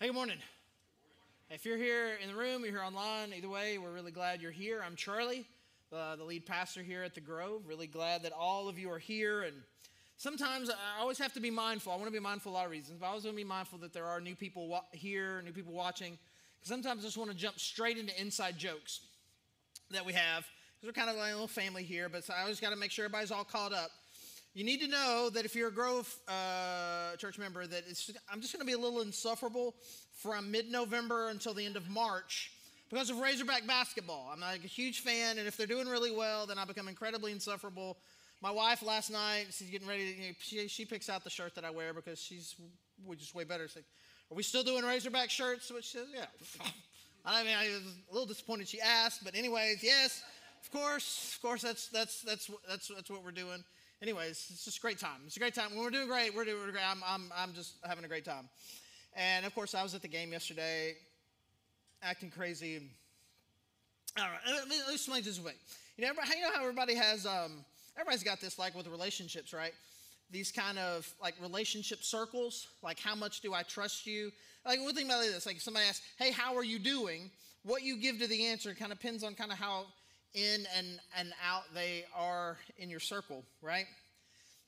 Hey, 0.00 0.06
good 0.06 0.14
morning. 0.14 0.38
If 1.50 1.64
you're 1.64 1.76
here 1.76 2.18
in 2.22 2.28
the 2.28 2.36
room, 2.36 2.62
you're 2.62 2.70
here 2.70 2.84
online, 2.84 3.32
either 3.36 3.48
way, 3.48 3.78
we're 3.78 3.90
really 3.90 4.12
glad 4.12 4.40
you're 4.40 4.52
here. 4.52 4.80
I'm 4.86 4.94
Charlie, 4.94 5.44
uh, 5.92 6.14
the 6.14 6.22
lead 6.22 6.46
pastor 6.46 6.84
here 6.84 7.02
at 7.02 7.16
the 7.16 7.20
Grove. 7.20 7.62
Really 7.66 7.88
glad 7.88 8.22
that 8.22 8.30
all 8.30 8.68
of 8.68 8.78
you 8.78 8.92
are 8.92 9.00
here. 9.00 9.42
And 9.42 9.56
sometimes 10.16 10.70
I 10.70 11.00
always 11.00 11.18
have 11.18 11.32
to 11.32 11.40
be 11.40 11.50
mindful. 11.50 11.92
I 11.92 11.96
want 11.96 12.06
to 12.06 12.12
be 12.12 12.20
mindful 12.20 12.52
a 12.52 12.54
lot 12.54 12.66
of 12.66 12.70
reasons, 12.70 12.98
but 13.00 13.06
I 13.06 13.08
always 13.08 13.24
want 13.24 13.36
to 13.36 13.42
be 13.42 13.48
mindful 13.48 13.80
that 13.80 13.92
there 13.92 14.06
are 14.06 14.20
new 14.20 14.36
people 14.36 14.68
wa- 14.68 14.84
here, 14.92 15.42
new 15.44 15.50
people 15.50 15.72
watching. 15.72 16.16
Because 16.60 16.68
sometimes 16.68 17.02
I 17.02 17.08
just 17.08 17.18
want 17.18 17.32
to 17.32 17.36
jump 17.36 17.58
straight 17.58 17.98
into 17.98 18.12
inside 18.20 18.56
jokes 18.56 19.00
that 19.90 20.06
we 20.06 20.12
have. 20.12 20.46
Because 20.76 20.94
we're 20.94 21.00
kind 21.00 21.10
of 21.10 21.16
like 21.16 21.32
a 21.32 21.34
little 21.34 21.48
family 21.48 21.82
here, 21.82 22.08
but 22.08 22.22
I 22.30 22.42
always 22.42 22.60
got 22.60 22.70
to 22.70 22.76
make 22.76 22.92
sure 22.92 23.04
everybody's 23.04 23.32
all 23.32 23.42
caught 23.42 23.72
up. 23.72 23.90
You 24.58 24.64
need 24.64 24.80
to 24.80 24.88
know 24.88 25.30
that 25.34 25.44
if 25.44 25.54
you're 25.54 25.68
a 25.68 25.72
Grove 25.72 26.12
uh, 26.26 27.14
church 27.14 27.38
member, 27.38 27.64
that 27.64 27.84
I'm 28.28 28.40
just 28.40 28.52
going 28.52 28.58
to 28.58 28.66
be 28.66 28.72
a 28.72 28.78
little 28.78 29.02
insufferable 29.02 29.76
from 30.14 30.50
mid-November 30.50 31.28
until 31.28 31.54
the 31.54 31.64
end 31.64 31.76
of 31.76 31.88
March 31.88 32.50
because 32.90 33.08
of 33.08 33.20
Razorback 33.20 33.68
basketball. 33.68 34.28
I'm 34.32 34.40
like 34.40 34.64
a 34.64 34.66
huge 34.66 34.98
fan, 34.98 35.38
and 35.38 35.46
if 35.46 35.56
they're 35.56 35.68
doing 35.68 35.86
really 35.86 36.10
well, 36.10 36.44
then 36.44 36.58
I 36.58 36.64
become 36.64 36.88
incredibly 36.88 37.30
insufferable. 37.30 37.98
My 38.40 38.50
wife 38.50 38.82
last 38.82 39.12
night, 39.12 39.46
she's 39.52 39.70
getting 39.70 39.86
ready. 39.86 40.14
To, 40.14 40.34
she, 40.40 40.66
she, 40.66 40.84
picks 40.84 41.08
out 41.08 41.22
the 41.22 41.30
shirt 41.30 41.54
that 41.54 41.64
I 41.64 41.70
wear 41.70 41.94
because 41.94 42.20
she's 42.20 42.56
we 43.06 43.14
just 43.14 43.36
way 43.36 43.44
better. 43.44 43.68
She's 43.68 43.76
like, 43.76 43.84
"Are 44.32 44.34
we 44.34 44.42
still 44.42 44.64
doing 44.64 44.82
Razorback 44.82 45.30
shirts?" 45.30 45.70
Which 45.70 45.92
says, 45.92 46.08
"Yeah." 46.12 46.24
I 47.24 47.44
mean, 47.44 47.54
I 47.56 47.68
was 47.68 47.94
a 48.10 48.12
little 48.12 48.26
disappointed 48.26 48.66
she 48.66 48.80
asked, 48.80 49.22
but 49.22 49.36
anyways, 49.36 49.84
yes, 49.84 50.20
of 50.64 50.72
course, 50.72 51.36
of 51.36 51.42
course, 51.42 51.62
that's 51.62 51.86
that's 51.90 52.22
that's 52.22 52.50
that's 52.68 52.88
that's 52.88 53.08
what 53.08 53.22
we're 53.22 53.30
doing 53.30 53.62
anyways, 54.02 54.46
it's 54.50 54.64
just 54.64 54.78
a 54.78 54.80
great 54.80 54.98
time. 54.98 55.20
It's 55.26 55.36
a 55.36 55.40
great 55.40 55.54
time. 55.54 55.70
When 55.70 55.82
we're 55.82 55.90
doing 55.90 56.08
great, 56.08 56.34
we're 56.34 56.44
doing 56.44 56.70
great. 56.70 56.88
I'm, 56.88 57.02
I'm, 57.06 57.32
I'm 57.36 57.52
just 57.52 57.74
having 57.84 58.04
a 58.04 58.08
great 58.08 58.24
time. 58.24 58.48
And 59.16 59.44
of 59.44 59.54
course, 59.54 59.74
I 59.74 59.82
was 59.82 59.94
at 59.94 60.02
the 60.02 60.08
game 60.08 60.32
yesterday, 60.32 60.94
acting 62.02 62.30
crazy. 62.30 62.80
All 64.18 64.24
right, 64.24 64.38
let 64.46 64.68
me, 64.68 64.76
let 64.78 64.88
me 64.88 64.94
explain 64.94 65.22
this 65.22 65.40
way. 65.40 65.52
You 65.96 66.06
know, 66.06 66.12
you 66.12 66.42
know 66.42 66.52
how 66.54 66.60
everybody 66.60 66.94
has, 66.94 67.26
um, 67.26 67.64
everybody's 67.96 68.22
got 68.22 68.40
this 68.40 68.58
like 68.58 68.74
with 68.74 68.86
relationships, 68.86 69.52
right? 69.52 69.72
These 70.30 70.52
kind 70.52 70.78
of 70.78 71.12
like 71.20 71.34
relationship 71.40 72.02
circles, 72.02 72.68
like 72.82 73.00
how 73.00 73.14
much 73.14 73.40
do 73.40 73.54
I 73.54 73.62
trust 73.62 74.06
you? 74.06 74.30
Like 74.66 74.80
one 74.80 74.94
thing 74.94 75.06
about 75.06 75.22
this, 75.22 75.46
like 75.46 75.60
somebody 75.60 75.86
asks, 75.86 76.04
"Hey, 76.18 76.30
how 76.30 76.54
are 76.54 76.64
you 76.64 76.78
doing?" 76.78 77.30
What 77.64 77.82
you 77.82 77.96
give 77.96 78.18
to 78.20 78.26
the 78.26 78.46
answer 78.46 78.74
kind 78.74 78.92
of 78.92 78.98
depends 78.98 79.24
on 79.24 79.34
kind 79.34 79.50
of 79.50 79.58
how 79.58 79.86
in 80.34 80.66
and, 80.76 81.00
and 81.16 81.32
out 81.46 81.62
they 81.74 82.04
are 82.14 82.56
in 82.76 82.90
your 82.90 83.00
circle, 83.00 83.44
right? 83.62 83.86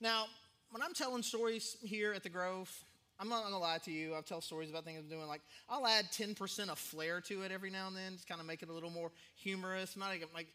Now, 0.00 0.26
when 0.70 0.82
I'm 0.82 0.94
telling 0.94 1.22
stories 1.22 1.76
here 1.82 2.12
at 2.12 2.22
the 2.22 2.28
Grove, 2.28 2.70
I'm 3.18 3.28
not 3.28 3.44
gonna 3.44 3.58
lie 3.58 3.78
to 3.84 3.90
you. 3.90 4.14
I'll 4.14 4.22
tell 4.22 4.40
stories 4.40 4.70
about 4.70 4.84
things 4.84 4.98
I'm 4.98 5.08
doing. 5.08 5.26
Like 5.26 5.42
I'll 5.68 5.86
add 5.86 6.06
10% 6.12 6.68
of 6.70 6.78
flair 6.78 7.20
to 7.22 7.42
it 7.42 7.52
every 7.52 7.70
now 7.70 7.88
and 7.88 7.96
then, 7.96 8.12
just 8.12 8.28
kind 8.28 8.40
of 8.40 8.46
make 8.46 8.62
it 8.62 8.70
a 8.70 8.72
little 8.72 8.90
more 8.90 9.10
humorous. 9.36 9.94
I'm 9.94 10.00
not 10.00 10.08
like, 10.08 10.26
like 10.34 10.46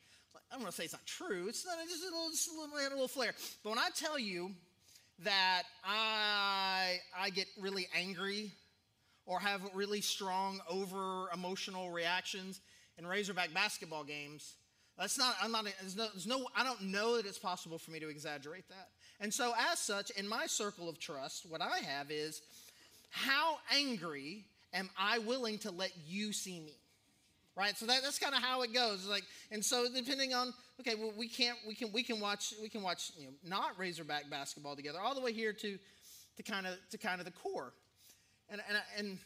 I'm 0.51 0.59
gonna 0.59 0.71
say 0.71 0.85
it's 0.85 0.93
not 0.93 1.05
true. 1.05 1.47
It's 1.47 1.65
not 1.65 1.77
just 1.87 2.01
a 2.01 2.05
little, 2.05 2.29
just 2.31 2.49
a 2.49 2.59
little, 2.59 2.75
a 2.75 2.89
little 2.89 3.07
flair. 3.07 3.33
But 3.63 3.69
when 3.69 3.79
I 3.79 3.89
tell 3.95 4.17
you 4.17 4.51
that 5.23 5.63
I 5.83 6.97
I 7.17 7.29
get 7.29 7.47
really 7.59 7.87
angry 7.95 8.51
or 9.25 9.39
have 9.39 9.61
really 9.73 10.01
strong 10.01 10.59
over 10.69 11.29
emotional 11.33 11.91
reactions 11.91 12.61
in 12.97 13.05
Razorback 13.05 13.53
basketball 13.53 14.03
games, 14.03 14.55
that's 14.97 15.17
not, 15.17 15.35
I'm 15.41 15.51
not, 15.51 15.65
there's 15.81 15.95
no, 15.95 16.07
there's 16.13 16.27
no, 16.27 16.47
I 16.55 16.63
don't 16.63 16.83
know 16.83 17.17
that 17.17 17.25
it's 17.25 17.37
possible 17.37 17.77
for 17.77 17.91
me 17.91 17.99
to 17.99 18.09
exaggerate 18.09 18.67
that. 18.69 18.89
And 19.19 19.33
so, 19.33 19.53
as 19.71 19.79
such, 19.79 20.09
in 20.11 20.27
my 20.27 20.45
circle 20.45 20.89
of 20.89 20.99
trust, 20.99 21.45
what 21.49 21.61
I 21.61 21.79
have 21.79 22.11
is 22.11 22.41
how 23.09 23.57
angry 23.73 24.45
am 24.73 24.89
I 24.97 25.19
willing 25.19 25.57
to 25.59 25.71
let 25.71 25.91
you 26.07 26.33
see 26.33 26.59
me? 26.59 26.73
Right? 27.57 27.77
So 27.77 27.85
that, 27.85 28.03
that's 28.03 28.19
kind 28.19 28.35
of 28.35 28.41
how 28.41 28.63
it 28.63 28.73
goes. 28.73 29.07
Like, 29.07 29.23
and 29.49 29.63
so 29.63 29.85
depending 29.93 30.33
on, 30.33 30.53
okay, 30.81 30.95
well, 30.95 31.13
we 31.17 31.29
can't, 31.29 31.57
we 31.65 31.73
can, 31.73 31.91
we 31.93 32.03
can 32.03 32.19
watch, 32.19 32.53
we 32.61 32.67
can 32.67 32.83
watch, 32.83 33.11
you 33.17 33.27
know, 33.27 33.31
not 33.45 33.79
Razorback 33.79 34.29
basketball 34.29 34.75
together, 34.75 34.99
all 34.99 35.15
the 35.15 35.21
way 35.21 35.31
here 35.31 35.53
to, 35.53 35.77
to 36.35 36.43
kind 36.43 36.67
of, 36.67 36.73
to 36.91 36.97
kind 36.97 37.19
of 37.19 37.25
the 37.25 37.31
core. 37.31 37.71
And, 38.49 38.61
and, 38.67 38.77
and 38.97 39.17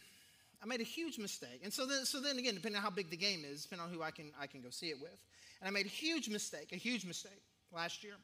I 0.62 0.68
made 0.68 0.82
a 0.82 0.86
huge 0.86 1.18
mistake. 1.18 1.62
And 1.64 1.74
so 1.74 1.88
then, 1.88 2.06
so 2.06 2.20
then 2.22 2.38
again, 2.38 2.54
depending 2.54 2.78
on 2.78 2.84
how 2.84 2.92
big 2.92 3.10
the 3.10 3.18
game 3.18 3.42
is, 3.50 3.64
depending 3.64 3.88
on 3.88 3.94
who 3.94 4.04
I 4.04 4.12
can, 4.12 4.32
I 4.40 4.46
can 4.46 4.62
go 4.62 4.70
see 4.70 4.88
it 4.88 5.02
with. 5.02 5.18
And 5.62 5.68
I 5.68 5.72
made 5.72 5.86
a 5.86 5.90
huge 5.90 6.30
mistake, 6.30 6.70
a 6.72 6.78
huge 6.78 7.06
mistake 7.06 7.42
last 7.74 8.04
year. 8.04 8.16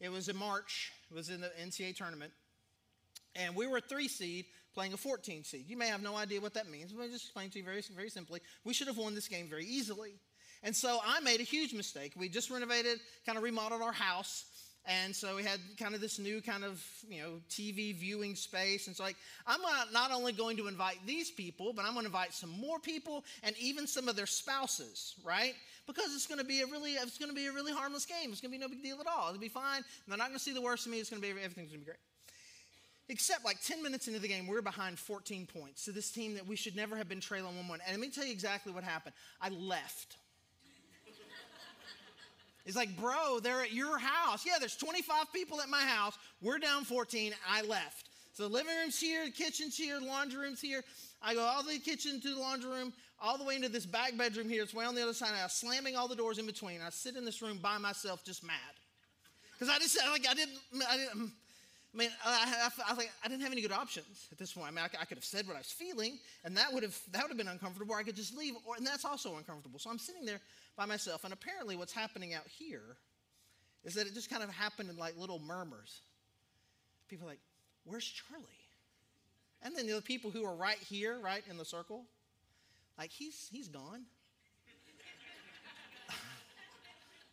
It 0.00 0.10
was 0.10 0.28
in 0.28 0.36
March, 0.36 0.92
it 1.10 1.14
was 1.14 1.30
in 1.30 1.40
the 1.40 1.50
NCAA 1.62 1.96
tournament. 1.96 2.32
And 3.34 3.56
we 3.56 3.66
were 3.66 3.78
a 3.78 3.80
three 3.80 4.08
seed 4.08 4.46
playing 4.74 4.92
a 4.92 4.96
14 4.96 5.44
seed. 5.44 5.64
You 5.68 5.76
may 5.76 5.88
have 5.88 6.02
no 6.02 6.16
idea 6.16 6.40
what 6.40 6.54
that 6.54 6.68
means, 6.68 6.92
but 6.92 7.02
I'll 7.02 7.08
just 7.08 7.24
explain 7.24 7.50
to 7.50 7.58
you 7.58 7.64
very, 7.64 7.82
very 7.94 8.10
simply. 8.10 8.40
We 8.64 8.74
should 8.74 8.88
have 8.88 8.98
won 8.98 9.14
this 9.14 9.28
game 9.28 9.48
very 9.48 9.64
easily. 9.64 10.14
And 10.62 10.74
so 10.74 11.00
I 11.04 11.20
made 11.20 11.40
a 11.40 11.44
huge 11.44 11.74
mistake. 11.74 12.12
We 12.16 12.28
just 12.28 12.50
renovated, 12.50 13.00
kind 13.26 13.36
of 13.36 13.44
remodeled 13.44 13.82
our 13.82 13.92
house. 13.92 14.44
And 14.84 15.14
so 15.14 15.36
we 15.36 15.44
had 15.44 15.60
kind 15.78 15.94
of 15.94 16.00
this 16.00 16.18
new 16.18 16.40
kind 16.40 16.64
of, 16.64 16.84
you 17.08 17.22
know, 17.22 17.40
TV 17.48 17.94
viewing 17.94 18.34
space. 18.34 18.88
And 18.88 18.96
so 18.96 19.04
like, 19.04 19.16
I'm 19.46 19.60
not 19.92 20.10
only 20.10 20.32
going 20.32 20.56
to 20.56 20.66
invite 20.66 20.98
these 21.06 21.30
people, 21.30 21.72
but 21.72 21.84
I'm 21.84 21.92
going 21.92 22.04
to 22.04 22.08
invite 22.08 22.34
some 22.34 22.50
more 22.50 22.80
people 22.80 23.24
and 23.44 23.54
even 23.60 23.86
some 23.86 24.08
of 24.08 24.16
their 24.16 24.26
spouses, 24.26 25.14
right? 25.24 25.54
Because 25.86 26.14
it's 26.14 26.26
going 26.26 26.40
to 26.40 26.44
be 26.44 26.62
a 26.62 26.66
really, 26.66 26.92
it's 26.94 27.16
going 27.16 27.30
to 27.30 27.34
be 27.34 27.46
a 27.46 27.52
really 27.52 27.72
harmless 27.72 28.06
game. 28.06 28.32
It's 28.32 28.40
going 28.40 28.52
to 28.52 28.58
be 28.58 28.62
no 28.62 28.68
big 28.68 28.82
deal 28.82 29.00
at 29.00 29.06
all. 29.06 29.28
It'll 29.28 29.40
be 29.40 29.48
fine. 29.48 29.82
They're 30.08 30.18
not 30.18 30.28
going 30.28 30.38
to 30.38 30.44
see 30.44 30.52
the 30.52 30.62
worst 30.62 30.86
of 30.86 30.92
me. 30.92 30.98
It's 30.98 31.10
going 31.10 31.22
to 31.22 31.26
be, 31.26 31.30
everything's 31.30 31.70
going 31.70 31.70
to 31.70 31.78
be 31.78 31.84
great. 31.84 31.98
Except 33.08 33.44
like 33.44 33.60
10 33.62 33.82
minutes 33.82 34.08
into 34.08 34.18
the 34.18 34.28
game, 34.28 34.46
we're 34.46 34.62
behind 34.62 34.98
14 34.98 35.46
points 35.46 35.84
to 35.84 35.92
this 35.92 36.10
team 36.10 36.34
that 36.34 36.46
we 36.46 36.56
should 36.56 36.74
never 36.74 36.96
have 36.96 37.08
been 37.08 37.20
trailing 37.20 37.56
1 37.56 37.68
1. 37.68 37.80
And 37.86 37.92
let 37.92 38.00
me 38.00 38.12
tell 38.12 38.24
you 38.24 38.32
exactly 38.32 38.72
what 38.72 38.84
happened. 38.84 39.14
I 39.40 39.50
left. 39.50 40.16
It's 42.64 42.76
like, 42.76 42.96
bro, 42.96 43.40
they're 43.40 43.62
at 43.62 43.72
your 43.72 43.98
house. 43.98 44.46
Yeah, 44.46 44.54
there's 44.60 44.76
25 44.76 45.32
people 45.32 45.60
at 45.60 45.68
my 45.68 45.80
house. 45.80 46.16
We're 46.40 46.58
down 46.58 46.84
14. 46.84 47.32
I 47.48 47.62
left. 47.62 48.08
So 48.34 48.44
the 48.44 48.48
living 48.48 48.74
room's 48.80 48.98
here, 48.98 49.26
the 49.26 49.30
kitchen's 49.30 49.76
here, 49.76 50.00
the 50.00 50.06
laundry 50.06 50.40
room's 50.40 50.60
here. 50.60 50.82
I 51.20 51.34
go 51.34 51.42
all 51.42 51.62
the 51.62 51.78
kitchen 51.78 52.20
to 52.20 52.34
the 52.34 52.40
laundry 52.40 52.70
room, 52.70 52.92
all 53.20 53.36
the 53.36 53.44
way 53.44 53.56
into 53.56 53.68
this 53.68 53.84
back 53.84 54.16
bedroom 54.16 54.48
here. 54.48 54.62
It's 54.62 54.72
way 54.72 54.84
on 54.84 54.94
the 54.94 55.02
other 55.02 55.12
side. 55.12 55.32
I 55.38 55.42
was 55.42 55.52
slamming 55.52 55.96
all 55.96 56.08
the 56.08 56.16
doors 56.16 56.38
in 56.38 56.46
between. 56.46 56.80
I 56.80 56.90
sit 56.90 57.16
in 57.16 57.24
this 57.24 57.42
room 57.42 57.58
by 57.60 57.78
myself, 57.78 58.24
just 58.24 58.42
mad. 58.42 58.56
Because 59.52 59.68
I 59.68 59.78
just, 59.78 59.98
like, 60.10 60.26
I 60.28 60.34
didn't, 60.34 60.58
I 60.88 60.96
didn't, 60.96 61.32
I 61.94 61.98
mean, 61.98 62.08
I, 62.24 62.70
I, 62.88 62.94
I, 62.94 63.06
I, 63.22 63.28
didn't 63.28 63.42
have 63.42 63.52
any 63.52 63.60
good 63.60 63.72
options 63.72 64.28
at 64.32 64.38
this 64.38 64.52
point. 64.54 64.68
I 64.68 64.70
mean, 64.70 64.78
I, 64.78 65.02
I, 65.02 65.04
could 65.04 65.18
have 65.18 65.24
said 65.24 65.46
what 65.46 65.56
I 65.56 65.60
was 65.60 65.70
feeling, 65.70 66.18
and 66.42 66.56
that 66.56 66.72
would 66.72 66.82
have 66.82 66.98
that 67.12 67.22
would 67.22 67.28
have 67.28 67.36
been 67.36 67.48
uncomfortable. 67.48 67.94
Or 67.94 67.98
I 67.98 68.02
could 68.02 68.16
just 68.16 68.34
leave, 68.36 68.54
or, 68.66 68.76
and 68.76 68.86
that's 68.86 69.04
also 69.04 69.36
uncomfortable. 69.36 69.78
So 69.78 69.90
I'm 69.90 69.98
sitting 69.98 70.24
there 70.24 70.40
by 70.76 70.86
myself. 70.86 71.24
And 71.24 71.32
apparently, 71.32 71.76
what's 71.76 71.92
happening 71.92 72.34
out 72.34 72.46
here 72.58 72.96
is 73.84 73.94
that 73.94 74.06
it 74.06 74.14
just 74.14 74.30
kind 74.30 74.42
of 74.42 74.50
happened 74.50 74.90
in 74.90 74.96
like 74.96 75.16
little 75.16 75.38
murmurs. 75.38 76.00
People 77.08 77.26
like, 77.26 77.40
Where's 77.84 78.04
Charlie? 78.04 78.44
And 79.62 79.76
then 79.76 79.86
the 79.86 80.02
people 80.02 80.30
who 80.30 80.44
are 80.44 80.54
right 80.54 80.78
here, 80.78 81.18
right 81.20 81.42
in 81.48 81.56
the 81.56 81.64
circle, 81.64 82.04
like, 82.98 83.10
He's, 83.10 83.48
he's 83.52 83.68
gone. 83.68 84.02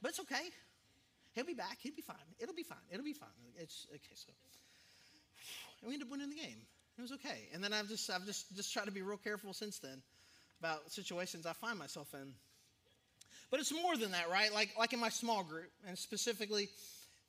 but 0.02 0.10
it's 0.10 0.20
okay. 0.22 0.50
He'll 1.34 1.46
be 1.46 1.54
back. 1.54 1.78
He'll 1.82 1.96
be 1.96 2.02
fine. 2.02 2.18
It'll 2.40 2.56
be 2.56 2.64
fine. 2.64 2.78
It'll 2.92 3.06
be 3.06 3.14
fine. 3.14 3.30
It's 3.58 3.88
okay. 3.90 4.16
So, 4.16 4.32
and 5.82 5.90
we 5.90 5.94
ended 5.94 6.08
up 6.08 6.12
winning 6.12 6.30
the 6.30 6.36
game. 6.36 6.62
It 6.98 7.02
was 7.02 7.12
okay. 7.14 7.48
And 7.54 7.64
then 7.64 7.72
I've 7.72 7.88
just, 7.88 8.10
I've 8.10 8.26
just, 8.26 8.54
just 8.56 8.74
tried 8.74 8.86
to 8.86 8.92
be 8.92 9.02
real 9.02 9.18
careful 9.18 9.54
since 9.54 9.80
then 9.80 10.02
about 10.60 10.92
situations 10.92 11.46
I 11.46 11.54
find 11.54 11.80
myself 11.80 12.14
in. 12.14 12.34
But 13.52 13.60
it's 13.60 13.74
more 13.74 13.98
than 13.98 14.12
that, 14.12 14.30
right? 14.30 14.54
Like, 14.54 14.70
like 14.78 14.94
in 14.94 15.00
my 15.00 15.10
small 15.10 15.44
group, 15.44 15.72
and 15.88 15.98
specifically 15.98 16.70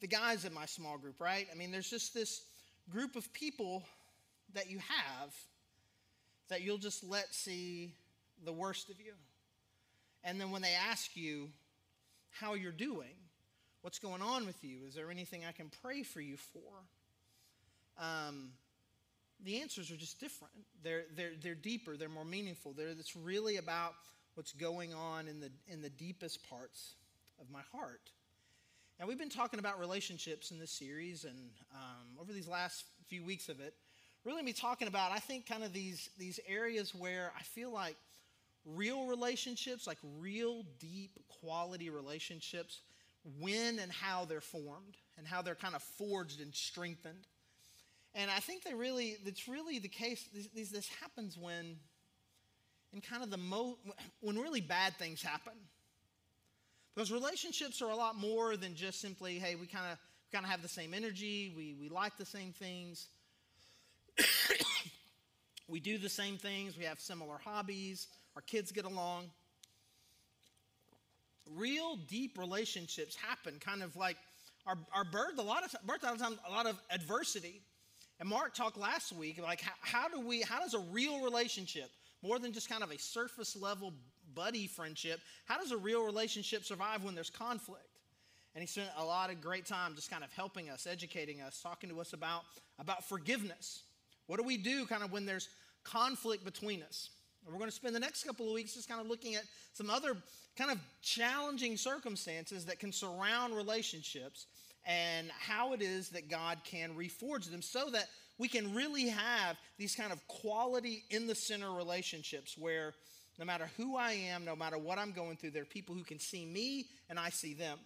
the 0.01 0.07
guys 0.07 0.45
in 0.45 0.53
my 0.53 0.67
small 0.67 0.99
group, 0.99 1.21
right? 1.21 1.47
I 1.53 1.57
mean, 1.57 1.71
there's 1.71 1.91
just 1.91 2.13
this 2.13 2.43
group 2.91 3.17
of 3.17 3.33
people 3.33 3.83
that 4.55 4.71
you 4.71 4.79
have 4.79 5.35
that 6.49 6.63
you'll 6.63 6.79
just 6.79 7.05
let 7.05 7.33
see 7.35 7.95
the 8.45 8.53
worst 8.53 8.91
of 8.91 9.01
you. 9.01 9.13
And 10.25 10.41
then 10.41 10.51
when 10.51 10.63
they 10.63 10.75
ask 10.91 11.17
you 11.17 11.49
how 12.31 12.55
you're 12.55 12.73
doing, 12.73 13.15
what's 13.83 13.99
going 13.99 14.21
on 14.21 14.47
with 14.47 14.63
you, 14.63 14.79
is 14.87 14.95
there 14.95 15.11
anything 15.11 15.45
I 15.49 15.53
can 15.53 15.71
pray 15.83 16.03
for 16.03 16.21
you 16.21 16.37
for? 16.37 18.03
Um, 18.03 18.51
the 19.45 19.61
answers 19.61 19.91
are 19.91 19.97
just 19.97 20.21
different. 20.21 20.53
They're, 20.83 21.05
they're, 21.17 21.33
they're 21.43 21.55
deeper, 21.55 21.97
they're 21.97 22.09
more 22.09 22.25
meaningful. 22.25 22.73
They're, 22.73 22.89
it's 22.89 23.17
really 23.17 23.57
about 23.57 23.95
what's 24.41 24.53
going 24.55 24.95
on 24.95 25.29
in 25.29 25.39
the, 25.39 25.51
in 25.69 25.83
the 25.83 25.91
deepest 25.91 26.49
parts 26.49 26.95
of 27.39 27.51
my 27.51 27.61
heart. 27.73 28.11
Now, 28.99 29.07
we've 29.07 29.19
been 29.19 29.29
talking 29.29 29.59
about 29.61 29.79
relationships 29.79 30.51
in 30.51 30.59
this 30.59 30.71
series, 30.71 31.25
and 31.25 31.51
um, 31.75 32.19
over 32.19 32.33
these 32.33 32.49
last 32.49 32.87
few 33.07 33.23
weeks 33.23 33.51
of 33.51 33.61
it, 33.61 33.75
really 34.25 34.43
be 34.43 34.55
talking 34.55 34.89
about, 34.89 35.13
I 35.13 35.19
think, 35.19 35.47
kind 35.47 35.63
of 35.63 35.75
these, 35.75 36.09
these 36.17 36.41
areas 36.49 36.95
where 36.95 37.33
I 37.39 37.43
feel 37.43 37.71
like 37.71 37.97
real 38.65 39.05
relationships, 39.09 39.87
like 39.87 39.99
real 40.19 40.65
deep 40.79 41.19
quality 41.43 41.91
relationships, 41.91 42.81
when 43.39 43.79
and 43.79 43.93
how 43.93 44.25
they're 44.25 44.41
formed 44.41 44.97
and 45.19 45.27
how 45.27 45.43
they're 45.43 45.55
kind 45.55 45.75
of 45.75 45.83
forged 45.83 46.41
and 46.41 46.55
strengthened. 46.55 47.27
And 48.15 48.31
I 48.31 48.39
think 48.41 48.65
they 48.65 48.73
really, 48.73 49.19
it's 49.23 49.49
really 49.49 49.79
the 49.81 49.89
case, 49.89 50.27
this, 50.55 50.71
this 50.71 50.89
happens 51.03 51.37
when, 51.37 51.77
in 52.93 53.01
kind 53.01 53.23
of 53.23 53.31
the 53.31 53.37
mo, 53.37 53.79
when 54.21 54.39
really 54.39 54.61
bad 54.61 54.97
things 54.97 55.23
happen. 55.23 55.53
Because 56.95 57.13
relationships 57.13 57.81
are 57.83 57.91
a 57.91 57.97
lot 57.97 58.17
more 58.17 58.57
than 58.57 58.75
just 58.75 59.01
simply, 59.01 59.39
hey, 59.39 59.55
we 59.55 59.67
kind 59.67 59.93
of 59.93 59.99
kind 60.33 60.45
of 60.45 60.51
have 60.51 60.63
the 60.63 60.69
same 60.69 60.95
energy, 60.95 61.53
we, 61.57 61.75
we 61.81 61.89
like 61.89 62.17
the 62.17 62.25
same 62.25 62.53
things, 62.53 63.09
we 65.69 65.81
do 65.81 65.99
the 65.99 66.09
same 66.09 66.37
things, 66.37 66.79
we 66.79 66.85
have 66.85 67.01
similar 67.01 67.37
hobbies, 67.45 68.07
our 68.37 68.43
kids 68.43 68.71
get 68.71 68.85
along. 68.85 69.25
Real 71.57 71.97
deep 72.09 72.39
relationships 72.39 73.17
happen, 73.17 73.55
kind 73.59 73.83
of 73.83 73.97
like 73.97 74.17
our, 74.67 74.77
our 74.95 75.05
birth, 75.05 75.39
a 75.39 75.43
lot 75.43 75.65
of 75.65 75.75
birth, 75.85 76.03
a 76.03 76.07
lot 76.07 76.15
of 76.15 76.21
times, 76.21 76.39
a 76.49 76.53
lot 76.53 76.67
of 76.67 76.79
adversity. 76.91 77.61
And 78.21 78.29
Mark 78.29 78.55
talked 78.55 78.77
last 78.77 79.13
week, 79.13 79.41
like 79.43 79.63
how, 79.63 79.73
how 79.81 80.09
do 80.09 80.21
we, 80.21 80.43
how 80.43 80.61
does 80.61 80.75
a 80.75 80.79
real 80.79 81.23
relationship, 81.23 81.91
more 82.23 82.39
than 82.39 82.53
just 82.53 82.69
kind 82.69 82.83
of 82.83 82.91
a 82.91 82.99
surface 82.99 83.57
level 83.57 83.93
buddy 84.35 84.67
friendship, 84.67 85.21
how 85.47 85.59
does 85.59 85.73
a 85.73 85.77
real 85.77 86.05
relationship 86.05 86.65
survive 86.65 87.05
when 87.05 87.15
there's 87.15 87.31
conflict? 87.31 87.85
And 88.55 88.63
he 88.63 88.67
spent 88.67 88.91
a 88.97 89.05
lot 89.05 89.31
of 89.31 89.41
great 89.41 89.67
time 89.67 89.95
just 89.95 90.11
kind 90.11 90.25
of 90.25 90.33
helping 90.33 90.71
us, 90.71 90.87
educating 90.87 91.41
us, 91.41 91.61
talking 91.63 91.89
to 91.91 92.01
us 92.01 92.13
about, 92.13 92.43
about 92.79 93.05
forgiveness. 93.05 93.83
What 94.27 94.39
do 94.39 94.45
we 94.45 94.57
do 94.57 94.87
kind 94.87 95.03
of 95.03 95.13
when 95.13 95.25
there's 95.25 95.49
conflict 95.85 96.45
between 96.45 96.83
us? 96.83 97.11
And 97.45 97.55
we're 97.55 97.59
going 97.59 97.71
to 97.71 97.75
spend 97.75 97.95
the 97.95 98.01
next 98.01 98.25
couple 98.25 98.47
of 98.47 98.53
weeks 98.53 98.75
just 98.75 98.89
kind 98.89 99.01
of 99.01 99.07
looking 99.07 99.35
at 99.35 99.45
some 99.73 99.89
other 99.89 100.17
kind 100.57 100.71
of 100.71 100.79
challenging 101.01 101.77
circumstances 101.77 102.67
that 102.67 102.79
can 102.79 102.93
surround 102.93 103.57
relationships 103.57 104.47
and 104.87 105.31
how 105.39 105.73
it 105.73 105.83
is 105.83 106.09
that 106.11 106.29
God 106.29 106.59
can 106.65 106.91
reforge 106.95 107.51
them 107.51 107.63
so 107.63 107.91
that 107.91 108.09
we 108.41 108.49
can 108.49 108.75
really 108.75 109.09
have 109.09 109.59
these 109.77 109.95
kind 109.95 110.11
of 110.11 110.27
quality 110.27 111.05
in 111.11 111.27
the 111.27 111.35
center 111.35 111.71
relationships 111.71 112.57
where 112.57 112.95
no 113.39 113.45
matter 113.45 113.69
who 113.77 113.97
I 113.97 114.13
am, 114.13 114.47
no 114.47 114.57
matter 114.57 114.79
what 114.79 114.97
I'm 114.99 115.13
going 115.13 115.37
through, 115.37 115.51
there 115.51 115.61
are 115.61 115.67
people 115.67 115.95
who 115.95 116.05
can 116.05 116.19
see 116.19 116.47
me 116.47 116.87
and 117.11 117.19
I 117.19 117.29
see 117.29 117.53
them. 117.53 117.79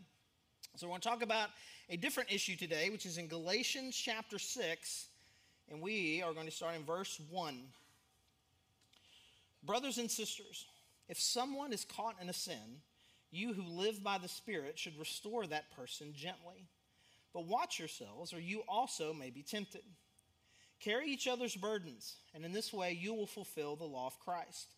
So, 0.77 0.87
we're 0.87 0.93
going 0.93 1.01
to 1.01 1.09
talk 1.09 1.23
about 1.23 1.49
a 1.91 1.97
different 1.97 2.33
issue 2.33 2.55
today, 2.55 2.89
which 2.91 3.05
is 3.05 3.19
in 3.19 3.27
Galatians 3.27 3.97
chapter 3.97 4.39
6, 4.39 5.07
and 5.73 5.81
we 5.81 6.23
are 6.23 6.33
going 6.33 6.47
to 6.47 6.53
start 6.53 6.77
in 6.77 6.85
verse 6.85 7.21
1. 7.31 7.59
Brothers 9.65 9.99
and 9.99 10.09
sisters, 10.09 10.67
if 11.09 11.21
someone 11.21 11.73
is 11.73 11.85
caught 11.85 12.15
in 12.23 12.29
a 12.29 12.33
sin, 12.33 12.81
you 13.33 13.55
who 13.55 13.65
live 13.65 14.05
by 14.05 14.19
the 14.19 14.29
Spirit 14.29 14.79
should 14.79 14.99
restore 15.01 15.49
that 15.49 15.75
person 15.75 16.13
gently. 16.15 16.69
But 17.33 17.47
watch 17.47 17.81
yourselves, 17.81 18.33
or 18.33 18.39
you 18.39 18.63
also 18.69 19.13
may 19.13 19.31
be 19.31 19.43
tempted. 19.43 19.83
Carry 20.85 21.09
each 21.09 21.27
other's 21.27 21.57
burdens, 21.57 22.17
and 22.35 22.45
in 22.45 22.53
this 22.53 22.73
way 22.73 22.93
you 22.93 23.15
will 23.15 23.27
fulfill 23.27 23.75
the 23.75 23.85
law 23.85 24.07
of 24.07 24.21
Christ. 24.21 24.75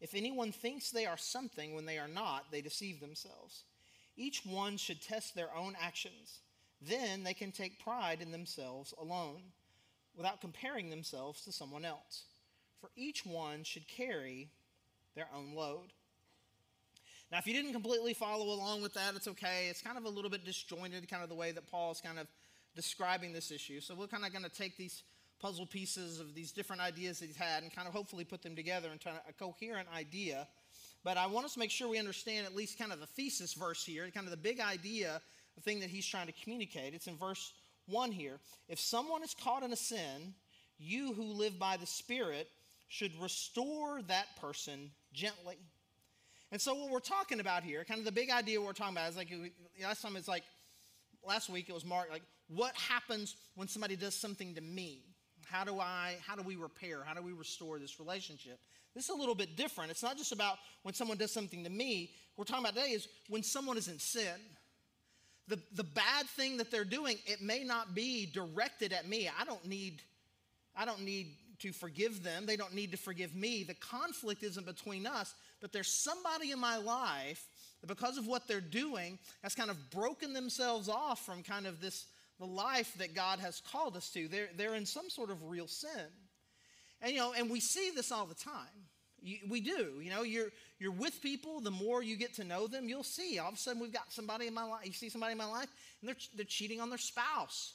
If 0.00 0.14
anyone 0.14 0.52
thinks 0.52 0.90
they 0.90 1.06
are 1.06 1.18
something 1.18 1.74
when 1.74 1.86
they 1.86 1.98
are 1.98 2.08
not, 2.08 2.52
they 2.52 2.60
deceive 2.60 3.00
themselves. 3.00 3.64
Each 4.16 4.46
one 4.46 4.76
should 4.76 5.02
test 5.02 5.34
their 5.34 5.54
own 5.56 5.76
actions. 5.80 6.38
Then 6.80 7.24
they 7.24 7.34
can 7.34 7.50
take 7.50 7.82
pride 7.82 8.22
in 8.22 8.30
themselves 8.30 8.94
alone, 9.00 9.40
without 10.16 10.40
comparing 10.40 10.88
themselves 10.88 11.42
to 11.44 11.52
someone 11.52 11.84
else. 11.84 12.24
For 12.80 12.90
each 12.96 13.26
one 13.26 13.64
should 13.64 13.88
carry 13.88 14.50
their 15.16 15.28
own 15.34 15.54
load. 15.54 15.92
Now, 17.32 17.38
if 17.38 17.46
you 17.46 17.52
didn't 17.52 17.72
completely 17.72 18.14
follow 18.14 18.46
along 18.46 18.82
with 18.82 18.94
that, 18.94 19.14
it's 19.16 19.28
okay. 19.28 19.66
It's 19.68 19.82
kind 19.82 19.98
of 19.98 20.04
a 20.04 20.08
little 20.08 20.30
bit 20.30 20.44
disjointed, 20.44 21.08
kind 21.10 21.22
of 21.22 21.28
the 21.28 21.34
way 21.34 21.52
that 21.52 21.70
Paul 21.70 21.90
is 21.90 22.00
kind 22.00 22.18
of 22.18 22.26
describing 22.74 23.32
this 23.32 23.50
issue. 23.50 23.80
So 23.80 23.94
we're 23.94 24.06
kind 24.06 24.24
of 24.24 24.32
going 24.32 24.44
to 24.44 24.50
take 24.50 24.76
these 24.76 25.02
puzzle 25.40 25.66
pieces 25.66 26.20
of 26.20 26.34
these 26.34 26.52
different 26.52 26.82
ideas 26.82 27.18
that 27.18 27.26
he's 27.26 27.36
had 27.36 27.62
and 27.62 27.74
kind 27.74 27.88
of 27.88 27.94
hopefully 27.94 28.24
put 28.24 28.42
them 28.42 28.54
together 28.54 28.90
into 28.92 29.08
a 29.08 29.32
coherent 29.38 29.88
idea 29.94 30.46
but 31.02 31.16
I 31.16 31.26
want 31.26 31.46
us 31.46 31.54
to 31.54 31.58
make 31.58 31.70
sure 31.70 31.88
we 31.88 31.98
understand 31.98 32.46
at 32.46 32.54
least 32.54 32.78
kind 32.78 32.92
of 32.92 33.00
the 33.00 33.06
thesis 33.06 33.54
verse 33.54 33.84
here, 33.84 34.08
kind 34.10 34.26
of 34.26 34.30
the 34.30 34.36
big 34.36 34.60
idea, 34.60 35.20
the 35.54 35.62
thing 35.62 35.80
that 35.80 35.88
he's 35.88 36.06
trying 36.06 36.26
to 36.26 36.32
communicate. 36.32 36.94
It's 36.94 37.06
in 37.06 37.16
verse 37.16 37.52
1 37.86 38.12
here. 38.12 38.38
If 38.68 38.78
someone 38.78 39.22
is 39.22 39.34
caught 39.34 39.62
in 39.62 39.72
a 39.72 39.76
sin, 39.76 40.34
you 40.78 41.14
who 41.14 41.22
live 41.22 41.58
by 41.58 41.78
the 41.78 41.86
Spirit 41.86 42.48
should 42.88 43.12
restore 43.20 44.02
that 44.02 44.26
person 44.40 44.90
gently. 45.12 45.56
And 46.52 46.60
so, 46.60 46.74
what 46.74 46.90
we're 46.90 46.98
talking 46.98 47.40
about 47.40 47.62
here, 47.62 47.84
kind 47.84 48.00
of 48.00 48.04
the 48.04 48.12
big 48.12 48.30
idea 48.30 48.60
we're 48.60 48.72
talking 48.72 48.96
about 48.96 49.08
is 49.08 49.16
like 49.16 49.28
last 49.80 50.02
time 50.02 50.16
it's 50.16 50.28
like 50.28 50.42
last 51.26 51.48
week 51.48 51.68
it 51.68 51.72
was 51.72 51.84
Mark, 51.84 52.08
like 52.10 52.24
what 52.48 52.74
happens 52.74 53.36
when 53.54 53.68
somebody 53.68 53.94
does 53.94 54.14
something 54.14 54.54
to 54.56 54.60
me? 54.60 55.04
How 55.50 55.64
do 55.64 55.80
I, 55.80 56.16
how 56.26 56.36
do 56.36 56.42
we 56.42 56.56
repair? 56.56 57.02
How 57.04 57.14
do 57.14 57.22
we 57.22 57.32
restore 57.32 57.78
this 57.78 57.98
relationship? 57.98 58.58
This 58.94 59.04
is 59.04 59.10
a 59.10 59.14
little 59.14 59.34
bit 59.34 59.56
different. 59.56 59.90
It's 59.90 60.02
not 60.02 60.16
just 60.16 60.32
about 60.32 60.58
when 60.82 60.94
someone 60.94 61.16
does 61.16 61.32
something 61.32 61.64
to 61.64 61.70
me. 61.70 62.10
What 62.34 62.48
we're 62.48 62.52
talking 62.52 62.64
about 62.64 62.76
today 62.76 62.94
is 62.94 63.08
when 63.28 63.42
someone 63.42 63.76
is 63.76 63.88
in 63.88 63.98
sin. 63.98 64.38
The, 65.48 65.58
the 65.74 65.84
bad 65.84 66.26
thing 66.26 66.58
that 66.58 66.70
they're 66.70 66.84
doing, 66.84 67.16
it 67.26 67.42
may 67.42 67.64
not 67.64 67.94
be 67.94 68.26
directed 68.26 68.92
at 68.92 69.08
me. 69.08 69.28
I 69.40 69.44
don't 69.44 69.64
need, 69.66 70.02
I 70.76 70.84
don't 70.84 71.04
need 71.04 71.34
to 71.60 71.72
forgive 71.72 72.22
them. 72.22 72.46
They 72.46 72.56
don't 72.56 72.74
need 72.74 72.92
to 72.92 72.96
forgive 72.96 73.34
me. 73.34 73.64
The 73.64 73.74
conflict 73.74 74.42
isn't 74.42 74.66
between 74.66 75.06
us, 75.06 75.34
but 75.60 75.72
there's 75.72 75.92
somebody 75.92 76.52
in 76.52 76.58
my 76.58 76.76
life 76.76 77.46
that 77.80 77.88
because 77.88 78.16
of 78.18 78.26
what 78.26 78.46
they're 78.46 78.60
doing 78.60 79.18
has 79.42 79.54
kind 79.54 79.70
of 79.70 79.90
broken 79.90 80.32
themselves 80.32 80.88
off 80.88 81.24
from 81.24 81.42
kind 81.42 81.66
of 81.66 81.80
this 81.80 82.06
the 82.40 82.46
life 82.46 82.92
that 82.98 83.14
God 83.14 83.38
has 83.38 83.62
called 83.70 83.96
us 83.96 84.08
to. 84.10 84.26
They're, 84.26 84.48
they're 84.56 84.74
in 84.74 84.86
some 84.86 85.10
sort 85.10 85.30
of 85.30 85.44
real 85.44 85.68
sin. 85.68 86.08
And, 87.02 87.12
you 87.12 87.18
know, 87.18 87.34
and 87.36 87.50
we 87.50 87.60
see 87.60 87.90
this 87.94 88.10
all 88.10 88.26
the 88.26 88.34
time. 88.34 88.88
We 89.48 89.60
do. 89.60 90.00
You 90.02 90.08
know, 90.08 90.22
you're, 90.22 90.48
you're 90.78 90.90
with 90.90 91.20
people, 91.20 91.60
the 91.60 91.70
more 91.70 92.02
you 92.02 92.16
get 92.16 92.34
to 92.34 92.44
know 92.44 92.66
them, 92.66 92.88
you'll 92.88 93.04
see. 93.04 93.38
All 93.38 93.48
of 93.48 93.54
a 93.54 93.58
sudden, 93.58 93.80
we've 93.82 93.92
got 93.92 94.10
somebody 94.10 94.46
in 94.46 94.54
my 94.54 94.64
life, 94.64 94.86
you 94.86 94.92
see 94.92 95.10
somebody 95.10 95.32
in 95.32 95.38
my 95.38 95.44
life, 95.44 95.68
and 96.00 96.08
they're, 96.08 96.16
they're 96.34 96.46
cheating 96.46 96.80
on 96.80 96.88
their 96.88 96.98
spouse. 96.98 97.74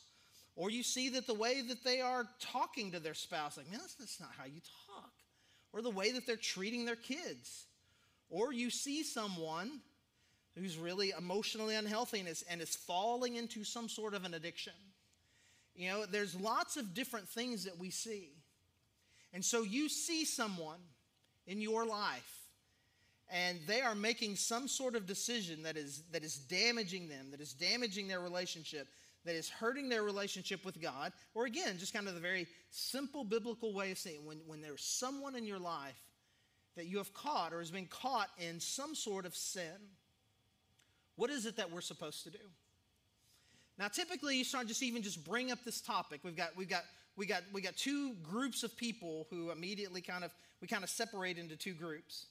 Or 0.55 0.71
you 0.71 0.81
see 0.81 1.09
that 1.09 1.27
the 1.27 1.35
way 1.35 1.61
that 1.61 1.83
they 1.83 2.01
are 2.01 2.25
talking 2.39 2.91
to 2.93 2.99
their 2.99 3.13
spouse, 3.13 3.57
like, 3.57 3.69
man, 3.69 3.79
that's, 3.79 3.93
that's 3.95 4.19
not 4.19 4.29
how 4.35 4.45
you 4.45 4.61
talk. 4.87 5.11
Or 5.71 5.83
the 5.83 5.91
way 5.91 6.11
that 6.13 6.25
they're 6.25 6.37
treating 6.37 6.85
their 6.85 6.95
kids. 6.95 7.65
Or 8.29 8.51
you 8.51 8.71
see 8.71 9.03
someone 9.03 9.81
who's 10.57 10.77
really 10.77 11.13
emotionally 11.17 11.75
unhealthy 11.75 12.19
and 12.19 12.29
is, 12.29 12.43
and 12.49 12.61
is 12.61 12.75
falling 12.75 13.35
into 13.35 13.63
some 13.63 13.89
sort 13.89 14.13
of 14.13 14.23
an 14.23 14.33
addiction. 14.33 14.73
You 15.75 15.89
know, 15.89 16.05
there's 16.05 16.35
lots 16.35 16.77
of 16.77 16.93
different 16.93 17.27
things 17.27 17.65
that 17.65 17.77
we 17.77 17.89
see. 17.89 18.29
And 19.33 19.43
so 19.43 19.63
you 19.63 19.89
see 19.89 20.23
someone 20.23 20.79
in 21.45 21.61
your 21.61 21.85
life 21.85 22.45
and 23.29 23.59
they 23.67 23.81
are 23.81 23.95
making 23.95 24.35
some 24.35 24.67
sort 24.67 24.95
of 24.95 25.05
decision 25.05 25.63
that 25.63 25.75
is, 25.75 26.03
that 26.11 26.23
is 26.23 26.37
damaging 26.37 27.09
them, 27.09 27.31
that 27.31 27.41
is 27.41 27.53
damaging 27.53 28.07
their 28.07 28.21
relationship, 28.21 28.87
that 29.25 29.35
is 29.35 29.49
hurting 29.49 29.89
their 29.89 30.03
relationship 30.03 30.63
with 30.63 30.81
God, 30.81 31.11
or 31.33 31.45
again, 31.45 31.77
just 31.77 31.93
kind 31.93 32.07
of 32.07 32.13
the 32.13 32.21
very 32.21 32.47
simple 32.69 33.23
biblical 33.23 33.73
way 33.73 33.91
of 33.91 33.97
saying 33.97 34.23
when, 34.23 34.37
when 34.45 34.61
there's 34.61 34.83
someone 34.83 35.35
in 35.35 35.43
your 35.43 35.59
life 35.59 35.99
that 36.75 36.85
you 36.85 36.97
have 36.97 37.13
caught 37.13 37.51
or 37.51 37.59
has 37.59 37.71
been 37.71 37.87
caught 37.87 38.29
in 38.37 38.59
some 38.59 38.93
sort 38.93 39.25
of 39.25 39.35
sin, 39.35 39.89
what 41.15 41.29
is 41.29 41.45
it 41.45 41.57
that 41.57 41.71
we're 41.71 41.81
supposed 41.81 42.23
to 42.23 42.29
do? 42.29 42.39
Now, 43.77 43.87
typically, 43.87 44.37
you 44.37 44.43
start 44.43 44.67
just 44.67 44.83
even 44.83 45.01
just 45.01 45.25
bring 45.25 45.51
up 45.51 45.63
this 45.65 45.81
topic. 45.81 46.21
We've 46.23 46.35
got, 46.35 46.55
we've 46.55 46.69
got 46.69 46.83
we 47.17 47.25
got 47.25 47.43
we 47.53 47.61
got 47.61 47.75
two 47.75 48.13
groups 48.15 48.63
of 48.63 48.75
people 48.75 49.27
who 49.29 49.51
immediately 49.51 50.01
kind 50.01 50.23
of 50.23 50.31
we 50.61 50.67
kind 50.67 50.83
of 50.83 50.89
separate 50.89 51.37
into 51.37 51.55
two 51.55 51.73
groups. 51.73 52.27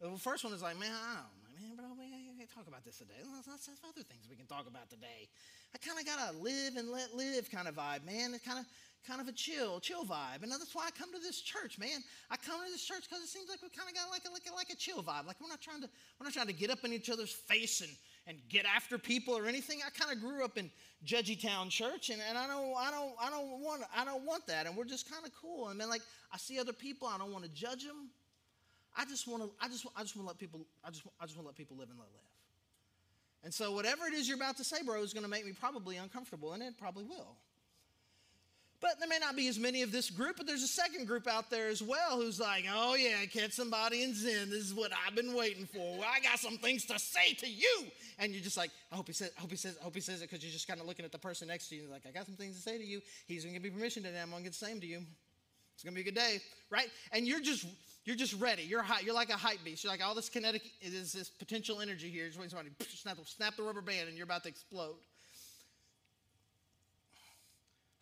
The 0.00 0.18
first 0.18 0.44
one 0.44 0.52
is 0.52 0.62
like, 0.62 0.78
man, 0.78 0.92
I 0.92 1.14
don't 1.14 1.68
man, 1.68 1.76
bro, 1.76 1.93
can't 2.44 2.56
talk 2.60 2.68
about 2.68 2.84
this 2.84 2.98
today. 2.98 3.16
Let's, 3.32 3.48
let's 3.48 3.66
have 3.68 3.80
other 3.88 4.04
things 4.04 4.28
we 4.28 4.36
can 4.36 4.44
talk 4.44 4.68
about 4.68 4.90
today. 4.90 5.32
I 5.72 5.78
kind 5.80 5.96
of 5.96 6.04
got 6.04 6.20
a 6.28 6.36
live 6.36 6.76
and 6.76 6.90
let 6.90 7.14
live 7.16 7.50
kind 7.50 7.68
of 7.68 7.76
vibe, 7.76 8.04
man. 8.04 8.34
It's 8.34 8.44
kind 8.44 8.58
of 8.58 8.66
kind 9.08 9.20
of 9.20 9.28
a 9.28 9.32
chill, 9.32 9.80
chill 9.80 10.04
vibe. 10.04 10.42
And 10.42 10.52
that's 10.52 10.74
why 10.74 10.84
I 10.84 10.90
come 10.90 11.12
to 11.12 11.20
this 11.20 11.40
church, 11.40 11.78
man. 11.78 12.04
I 12.30 12.36
come 12.36 12.60
to 12.60 12.70
this 12.70 12.84
church 12.84 13.08
because 13.08 13.24
it 13.24 13.28
seems 13.28 13.48
like 13.48 13.62
we 13.62 13.68
kind 13.70 13.88
of 13.88 13.94
got 13.94 14.10
like 14.10 14.28
a, 14.28 14.32
like 14.32 14.44
a, 14.50 14.54
like 14.54 14.68
a 14.68 14.76
chill 14.76 15.02
vibe. 15.02 15.26
Like 15.26 15.40
we're 15.40 15.48
not 15.48 15.62
trying 15.62 15.80
to 15.80 15.88
we're 16.20 16.24
not 16.24 16.34
trying 16.34 16.48
to 16.48 16.52
get 16.52 16.68
up 16.68 16.84
in 16.84 16.92
each 16.92 17.08
other's 17.08 17.32
face 17.32 17.80
and 17.80 17.90
and 18.26 18.36
get 18.50 18.66
after 18.66 18.98
people 18.98 19.32
or 19.32 19.46
anything. 19.46 19.80
I 19.80 19.88
kind 19.88 20.12
of 20.12 20.20
grew 20.20 20.44
up 20.44 20.58
in 20.58 20.70
Judgy 21.06 21.40
Town 21.40 21.70
Church, 21.70 22.10
and, 22.10 22.20
and 22.28 22.36
I 22.36 22.46
don't 22.46 22.76
I 22.76 22.90
don't 22.90 23.12
I 23.20 23.30
don't 23.30 23.64
want 23.64 23.84
I 23.96 24.04
don't 24.04 24.26
want 24.26 24.46
that. 24.48 24.66
And 24.66 24.76
we're 24.76 24.84
just 24.84 25.10
kind 25.10 25.24
of 25.24 25.32
cool. 25.32 25.68
And 25.68 25.80
then 25.80 25.88
like 25.88 26.02
I 26.30 26.36
see 26.36 26.60
other 26.60 26.74
people, 26.74 27.08
I 27.08 27.16
don't 27.16 27.32
want 27.32 27.44
to 27.44 27.50
judge 27.50 27.84
them. 27.84 28.10
I 28.96 29.06
just 29.06 29.26
want 29.26 29.42
to 29.42 29.50
I 29.64 29.68
just 29.68 29.86
I 29.96 30.02
just 30.02 30.14
want 30.14 30.28
to 30.28 30.32
let 30.32 30.38
people 30.38 30.60
I 30.84 30.90
just 30.90 31.04
I 31.18 31.24
just 31.24 31.36
want 31.36 31.44
to 31.44 31.48
let 31.48 31.56
people 31.56 31.78
live 31.78 31.88
and 31.88 31.98
let 31.98 32.08
live. 32.12 32.33
And 33.44 33.52
so 33.52 33.72
whatever 33.72 34.06
it 34.06 34.14
is 34.14 34.26
you're 34.26 34.38
about 34.38 34.56
to 34.56 34.64
say, 34.64 34.82
bro, 34.82 35.02
is 35.02 35.12
going 35.12 35.24
to 35.24 35.30
make 35.30 35.44
me 35.44 35.52
probably 35.52 35.96
uncomfortable, 35.96 36.54
and 36.54 36.62
it 36.62 36.74
probably 36.78 37.04
will. 37.04 37.36
But 38.80 38.98
there 38.98 39.08
may 39.08 39.18
not 39.18 39.34
be 39.34 39.48
as 39.48 39.58
many 39.58 39.80
of 39.80 39.92
this 39.92 40.10
group, 40.10 40.36
but 40.36 40.46
there's 40.46 40.62
a 40.62 40.68
second 40.68 41.06
group 41.06 41.26
out 41.26 41.48
there 41.48 41.68
as 41.68 41.82
well 41.82 42.16
who's 42.16 42.38
like, 42.38 42.66
oh 42.70 42.94
yeah, 42.94 43.24
catch 43.32 43.52
somebody 43.52 44.02
in 44.02 44.14
Zen. 44.14 44.50
This 44.50 44.60
is 44.60 44.74
what 44.74 44.92
I've 45.06 45.14
been 45.14 45.34
waiting 45.34 45.64
for. 45.64 45.98
Well, 45.98 46.06
I 46.06 46.20
got 46.20 46.38
some 46.38 46.58
things 46.58 46.84
to 46.86 46.98
say 46.98 47.32
to 47.38 47.48
you. 47.48 47.86
And 48.18 48.32
you're 48.32 48.42
just 48.42 48.58
like, 48.58 48.70
I 48.92 48.96
hope 48.96 49.06
he 49.06 49.14
says, 49.14 49.30
I 49.38 49.40
hope 49.40 49.50
he 49.50 49.56
says, 49.56 49.78
I 49.80 49.84
hope 49.84 49.94
he 49.94 50.02
says 50.02 50.20
it 50.20 50.28
because 50.28 50.44
you're 50.44 50.52
just 50.52 50.68
kind 50.68 50.80
of 50.80 50.86
looking 50.86 51.06
at 51.06 51.12
the 51.12 51.18
person 51.18 51.48
next 51.48 51.68
to 51.68 51.76
you 51.76 51.84
and 51.84 51.92
like, 51.92 52.02
I 52.06 52.10
got 52.10 52.26
some 52.26 52.34
things 52.34 52.56
to 52.56 52.62
say 52.62 52.76
to 52.76 52.84
you. 52.84 53.00
He's 53.26 53.44
gonna 53.44 53.54
give 53.54 53.62
me 53.62 53.70
permission 53.70 54.02
today. 54.02 54.20
I'm 54.20 54.30
gonna 54.30 54.42
get 54.42 54.52
the 54.52 54.66
same 54.66 54.80
to 54.80 54.86
you. 54.86 55.00
It's 55.74 55.84
gonna 55.84 55.94
be 55.94 56.02
a 56.02 56.04
good 56.04 56.14
day, 56.14 56.40
right? 56.70 56.88
And 57.12 57.26
you're 57.26 57.40
just 57.40 57.66
you're 58.04 58.16
just 58.16 58.38
ready. 58.40 58.62
You're 58.62 58.82
high, 58.82 59.00
you're 59.00 59.14
like 59.14 59.30
a 59.30 59.36
hype 59.36 59.64
beast. 59.64 59.82
You're 59.82 59.92
like 59.92 60.04
all 60.04 60.14
this 60.14 60.28
kinetic 60.28 60.62
is 60.80 61.12
this 61.12 61.28
potential 61.28 61.80
energy 61.80 62.10
here. 62.10 62.26
Just 62.26 62.38
waiting 62.38 62.50
somebody 62.50 62.70
snap, 62.94 63.16
snap 63.24 63.56
the 63.56 63.62
rubber 63.62 63.80
band 63.80 64.08
and 64.08 64.16
you're 64.16 64.24
about 64.24 64.42
to 64.42 64.48
explode 64.48 64.96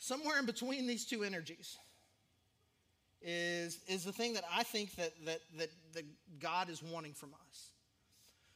somewhere 0.02 0.36
in 0.40 0.46
between 0.46 0.88
these 0.88 1.04
two 1.04 1.22
energies 1.22 1.78
is, 3.22 3.78
is 3.86 4.02
the 4.02 4.12
thing 4.12 4.34
that 4.34 4.42
I 4.52 4.64
think 4.64 4.96
that, 4.96 5.12
that, 5.26 5.38
that, 5.58 5.70
that 5.94 6.04
God 6.40 6.68
is 6.68 6.82
wanting 6.82 7.12
from 7.12 7.30
us. 7.48 7.70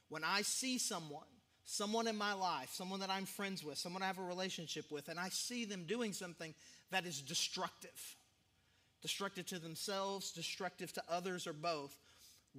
When 0.09 0.25
I 0.25 0.43
see 0.43 0.77
someone, 0.77 1.23
someone 1.65 2.09
in 2.09 2.17
my 2.17 2.33
life, 2.33 2.71
someone 2.73 2.99
that 2.99 3.11
I'm 3.11 3.27
friends 3.27 3.63
with, 3.63 3.79
someone 3.79 4.03
I 4.03 4.07
have 4.07 4.19
a 4.19 4.25
relationship 4.25 4.91
with, 4.91 5.09
and 5.09 5.21
I 5.21 5.29
see 5.29 5.65
them 5.65 5.85
doing 5.87 6.13
something 6.13 6.53
that 6.91 7.07
is 7.07 7.21
destructive, 7.21 8.16
destructive 9.07 9.47
to 9.47 9.61
themselves, 9.61 10.33
destructive 10.33 10.93
to 10.93 11.03
others, 11.09 11.47
or 11.47 11.53
both, 11.53 11.97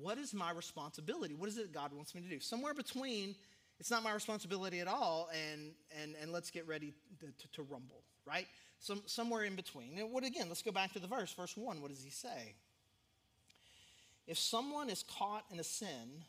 what 0.02 0.18
is 0.18 0.34
my 0.34 0.52
responsibility? 0.52 1.34
What 1.34 1.50
is 1.50 1.58
it 1.58 1.74
God 1.74 1.92
wants 1.94 2.16
me 2.16 2.22
to 2.22 2.30
do? 2.30 2.40
Somewhere 2.40 2.74
between, 2.74 3.36
it's 3.82 3.92
not 3.92 4.02
my 4.02 4.14
responsibility 4.14 4.80
at 4.80 4.88
all, 4.88 5.30
and, 5.52 5.72
and, 6.02 6.16
and 6.22 6.32
let's 6.32 6.50
get 6.50 6.66
ready 6.66 6.94
to, 7.20 7.26
to, 7.26 7.52
to 7.56 7.62
rumble, 7.64 8.02
right? 8.26 8.48
some, 8.80 9.02
somewhere 9.06 9.44
in 9.44 9.56
between. 9.56 9.96
Now, 9.96 10.06
what 10.06 10.24
again? 10.24 10.46
Let's 10.48 10.62
go 10.62 10.72
back 10.72 10.94
to 10.94 11.00
the 11.00 11.08
verse, 11.08 11.34
verse 11.34 11.56
1. 11.56 11.82
What 11.82 11.90
does 11.90 12.04
he 12.04 12.10
say? 12.10 12.56
If 14.28 14.38
someone 14.38 14.90
is 14.90 15.04
caught 15.18 15.46
in 15.52 15.60
a 15.60 15.64
sin, 15.64 16.24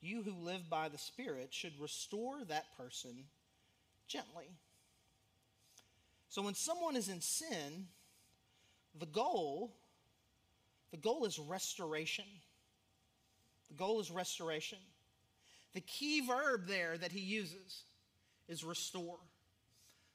you 0.00 0.22
who 0.22 0.32
live 0.44 0.68
by 0.68 0.88
the 0.88 0.98
Spirit 0.98 1.48
should 1.52 1.72
restore 1.80 2.44
that 2.48 2.76
person 2.76 3.24
gently. 4.06 4.50
So 6.28 6.42
when 6.42 6.54
someone 6.54 6.96
is 6.96 7.08
in 7.08 7.20
sin, 7.20 7.86
the 8.98 9.06
goal 9.06 9.72
the 10.94 11.00
goal 11.00 11.24
is 11.24 11.40
restoration. 11.40 12.24
The 13.68 13.74
goal 13.74 13.98
is 13.98 14.12
restoration. 14.12 14.78
The 15.72 15.80
key 15.80 16.24
verb 16.24 16.68
there 16.68 16.96
that 16.96 17.10
he 17.10 17.18
uses 17.18 17.82
is 18.48 18.62
restore. 18.62 19.18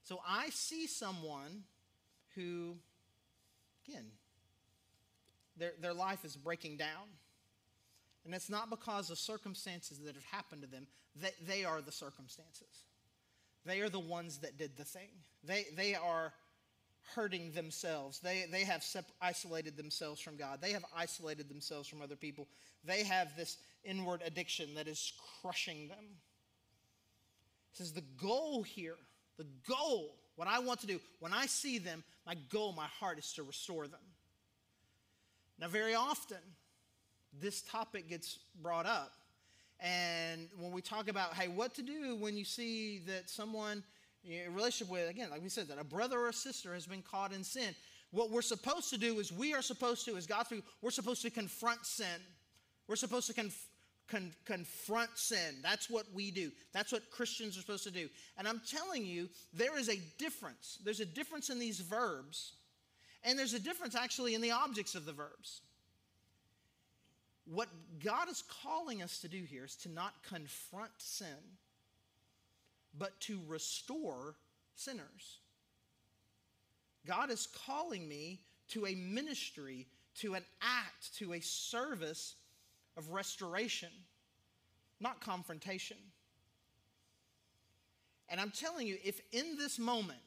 So 0.04 0.22
I 0.26 0.52
see 0.52 0.88
someone 0.88 1.66
who, 2.34 2.78
again, 3.86 4.06
their, 5.58 5.74
their 5.82 5.94
life 5.94 6.24
is 6.24 6.38
breaking 6.38 6.78
down. 6.78 7.10
And 8.24 8.34
it's 8.34 8.50
not 8.50 8.70
because 8.70 9.10
of 9.10 9.18
circumstances 9.18 10.00
that 10.06 10.16
have 10.16 10.24
happened 10.32 10.62
to 10.62 10.70
them, 10.70 10.88
they, 11.14 11.32
they 11.46 11.66
are 11.66 11.82
the 11.82 11.92
circumstances. 11.92 12.86
They 13.66 13.82
are 13.82 13.90
the 13.90 14.00
ones 14.00 14.38
that 14.38 14.58
did 14.58 14.78
the 14.78 14.86
thing. 14.86 15.10
They, 15.44 15.66
they 15.76 15.94
are 15.94 16.32
hurting 17.16 17.52
themselves. 17.52 18.20
They, 18.20 18.46
they 18.52 18.64
have 18.64 18.84
sep- 18.84 19.12
isolated 19.22 19.78
themselves 19.78 20.22
from 20.22 20.38
God. 20.38 20.60
They 20.62 20.72
have 20.72 20.86
isolated 20.96 21.50
themselves 21.50 21.88
from 21.88 22.02
other 22.02 22.16
people. 22.16 22.48
They 22.84 23.04
have 23.04 23.36
this 23.36 23.58
inward 23.84 24.22
addiction 24.26 24.74
that 24.76 24.88
is 24.88 25.14
crushing 25.42 25.88
them. 25.88 26.06
It 27.72 27.78
says 27.78 27.94
the 27.94 28.04
goal 28.18 28.64
here 28.64 28.96
the 29.40 29.48
goal, 29.68 30.18
what 30.36 30.50
I 30.50 30.60
want 30.60 30.82
to 30.82 30.88
do, 30.88 31.00
when 31.20 31.34
I 31.34 31.46
see 31.46 31.80
them, 31.80 32.04
my 32.28 32.36
goal, 32.52 32.74
my 32.74 32.86
heart 32.86 33.18
is 33.18 33.32
to 33.34 33.44
restore 33.44 33.88
them. 33.88 34.02
Now, 35.58 35.70
very 35.70 35.96
often, 35.96 36.38
this 37.42 37.62
topic 37.62 38.10
gets 38.10 38.38
brought 38.62 38.86
up. 38.86 39.14
And 39.80 40.50
when 40.60 40.74
we 40.74 40.82
talk 40.82 41.08
about, 41.08 41.36
hey, 41.36 41.48
what 41.48 41.74
to 41.76 41.82
do 41.82 42.18
when 42.18 42.36
you 42.36 42.44
see 42.44 43.00
that 43.08 43.30
someone, 43.30 43.82
relationship 44.26 44.92
with, 44.92 45.10
again, 45.10 45.30
like 45.30 45.42
we 45.42 45.50
said, 45.50 45.68
that 45.70 45.80
a 45.80 45.84
brother 45.84 46.20
or 46.20 46.30
a 46.30 46.34
sister 46.34 46.74
has 46.74 46.86
been 46.86 47.02
caught 47.02 47.34
in 47.34 47.44
sin, 47.44 47.74
what 48.12 48.32
we're 48.32 48.42
supposed 48.42 48.90
to 48.90 48.98
do 48.98 49.20
is 49.20 49.32
we 49.32 49.54
are 49.54 49.62
supposed 49.62 50.06
to, 50.06 50.18
as 50.18 50.26
God's 50.26 50.50
people, 50.50 50.66
we're 50.82 50.92
supposed 50.92 51.22
to 51.22 51.30
confront 51.30 51.86
sin. 51.86 52.22
We're 52.88 52.96
supposed 52.96 53.28
to 53.28 53.34
conf- 53.34 53.68
con- 54.08 54.34
confront 54.46 55.12
sin. 55.16 55.56
That's 55.62 55.90
what 55.90 56.06
we 56.14 56.32
do. 56.32 56.52
That's 56.74 56.92
what 56.92 57.12
Christians 57.12 57.58
are 57.58 57.62
supposed 57.62 57.84
to 57.84 57.92
do. 57.92 58.10
And 58.38 58.48
I'm 58.48 58.62
telling 58.68 59.06
you, 59.06 59.30
there 59.54 59.78
is 59.78 59.90
a 59.90 60.00
difference. 60.18 60.80
There's 60.84 61.00
a 61.00 61.06
difference 61.06 61.50
in 61.50 61.60
these 61.60 61.80
verbs, 61.80 62.54
and 63.24 63.38
there's 63.38 63.54
a 63.54 63.60
difference 63.60 63.96
actually 63.96 64.34
in 64.34 64.42
the 64.42 64.52
objects 64.52 64.96
of 64.96 65.06
the 65.06 65.14
verbs. 65.14 65.62
What 67.46 67.70
God 68.04 68.30
is 68.30 68.44
calling 68.64 69.02
us 69.02 69.20
to 69.22 69.28
do 69.28 69.44
here 69.44 69.66
is 69.66 69.76
to 69.78 69.90
not 69.90 70.14
confront 70.28 70.92
sin, 70.98 71.28
but 73.00 73.20
to 73.22 73.40
restore 73.48 74.36
sinners. 74.76 75.40
God 77.08 77.32
is 77.32 77.48
calling 77.66 78.08
me 78.08 78.42
to 78.70 78.86
a 78.86 78.94
ministry, 78.94 79.88
to 80.16 80.36
an 80.36 80.44
act, 80.62 81.16
to 81.18 81.34
a 81.34 81.40
service 81.40 82.36
of 82.98 83.10
restoration, 83.10 83.90
not 85.00 85.22
confrontation. 85.22 85.98
And 88.28 88.40
I'm 88.40 88.52
telling 88.52 88.86
you, 88.86 88.98
if 89.04 89.22
in 89.32 89.58
this 89.58 89.80
moment 89.80 90.20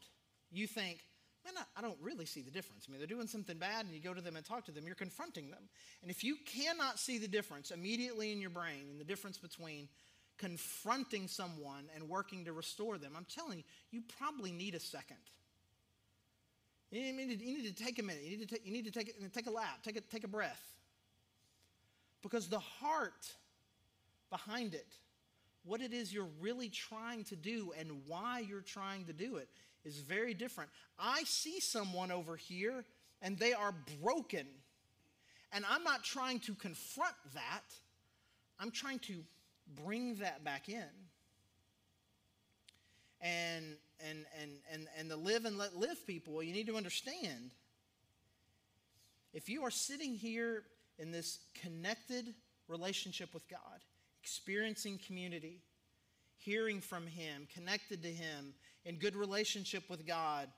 you 0.51 0.67
think, 0.67 0.99
man, 1.45 1.55
I, 1.77 1.83
don't 1.83 1.99
really 2.01 2.25
see 2.25 2.43
the 2.43 2.51
difference. 2.51 2.87
I 2.89 2.91
mean, 2.91 2.99
they're 2.99 3.07
doing 3.07 3.27
something 3.27 3.59
bad, 3.59 3.85
and 3.85 3.95
you 3.95 4.01
go 4.01 4.15
to 4.15 4.21
them 4.21 4.37
and 4.37 4.45
talk 4.45 4.65
to 4.67 4.73
them, 4.73 4.87
you're 4.87 4.95
confronting 4.95 5.51
them. 5.51 5.63
And 6.03 6.11
if 6.11 6.25
you 6.25 6.37
cannot 6.47 6.99
see 6.99 7.19
the 7.19 7.29
difference 7.29 7.71
immediately 7.71 8.33
in 8.33 8.41
your 8.41 8.51
brain, 8.51 8.87
and 8.91 9.01
the 9.01 9.05
difference 9.05 9.39
between 9.39 9.89
confronting 10.43 11.29
someone 11.29 11.85
and 11.95 12.09
working 12.09 12.45
to 12.47 12.53
restore 12.53 12.99
them, 12.99 13.13
I'm 13.17 13.27
telling 13.33 13.59
you, 13.59 13.65
you 13.93 14.03
probably 14.19 14.51
need 14.51 14.75
a 14.75 14.81
second. 14.81 15.17
You 16.91 17.13
need, 17.13 17.41
you 17.41 17.59
need 17.59 17.77
to 17.77 17.85
take 17.85 18.01
a 18.01 18.03
minute. 18.03 18.23
You 18.25 18.31
need 18.31 18.49
to 18.49 18.55
take, 18.55 18.67
you 18.67 18.73
need 18.73 18.85
to 18.85 18.91
take, 18.91 19.33
take 19.33 19.47
a 19.47 19.51
lap, 19.53 19.79
take 19.85 19.97
a, 19.97 20.01
take 20.01 20.25
a 20.25 20.29
breath. 20.29 20.61
Because 22.23 22.49
the 22.49 22.59
heart 22.59 23.35
behind 24.31 24.75
it, 24.75 24.87
what 25.65 25.81
it 25.81 25.93
is 25.93 26.13
you're 26.13 26.29
really 26.41 26.69
trying 26.69 27.23
to 27.25 27.37
do 27.37 27.73
and 27.79 28.03
why 28.09 28.41
you're 28.41 28.63
trying 28.63 29.05
to 29.05 29.13
do 29.13 29.37
it, 29.37 29.49
is 29.85 29.99
very 29.99 30.35
different. 30.35 30.71
I 30.99 31.23
see 31.25 31.61
someone 31.61 32.11
over 32.11 32.37
here 32.37 32.85
and 33.21 33.39
they 33.39 33.53
are 33.53 33.75
broken. 34.03 34.47
And 35.53 35.65
I'm 35.71 35.85
not 35.85 36.03
trying 36.03 36.41
to 36.41 36.55
confront 36.55 37.15
that, 37.35 37.63
I'm 38.59 38.73
trying 38.73 38.99
to 39.01 39.23
bring 39.85 40.17
that 40.17 40.45
back 40.45 40.69
in. 40.69 40.85
And, 43.21 43.77
and, 44.05 44.25
and, 44.41 44.51
and, 44.73 44.87
and 44.99 45.11
the 45.11 45.17
live 45.17 45.45
and 45.45 45.57
let 45.57 45.77
live 45.77 46.07
people, 46.07 46.43
you 46.43 46.53
need 46.53 46.67
to 46.67 46.77
understand 46.77 47.53
if 49.33 49.49
you 49.49 49.63
are 49.63 49.71
sitting 49.71 50.15
here 50.15 50.65
in 50.99 51.11
this 51.11 51.39
connected 51.63 52.35
relationship 52.69 53.33
with 53.33 53.49
God, 53.49 53.81
experiencing 54.23 54.99
community, 55.07 55.63
hearing 56.37 56.81
from 56.81 57.07
Him, 57.07 57.47
connected 57.55 58.03
to 58.03 58.09
Him, 58.09 58.55
in 58.85 58.97
good 58.97 59.17
relationship 59.17 59.89
with 59.89 60.07
God, 60.07 60.49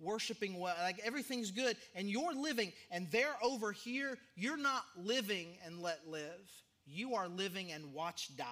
worshiping 0.00 0.58
well, 0.58 0.74
like 0.82 0.98
everything's 1.04 1.50
good, 1.50 1.76
and 1.94 2.10
you're 2.10 2.34
living, 2.34 2.72
and 2.90 3.10
they're 3.10 3.36
over 3.42 3.72
here, 3.72 4.18
you're 4.34 4.56
not 4.56 4.84
living 4.96 5.48
and 5.64 5.80
let 5.80 6.00
live. 6.08 6.50
You 6.90 7.14
are 7.14 7.28
living 7.28 7.72
and 7.72 7.94
watch 7.94 8.36
die. 8.36 8.46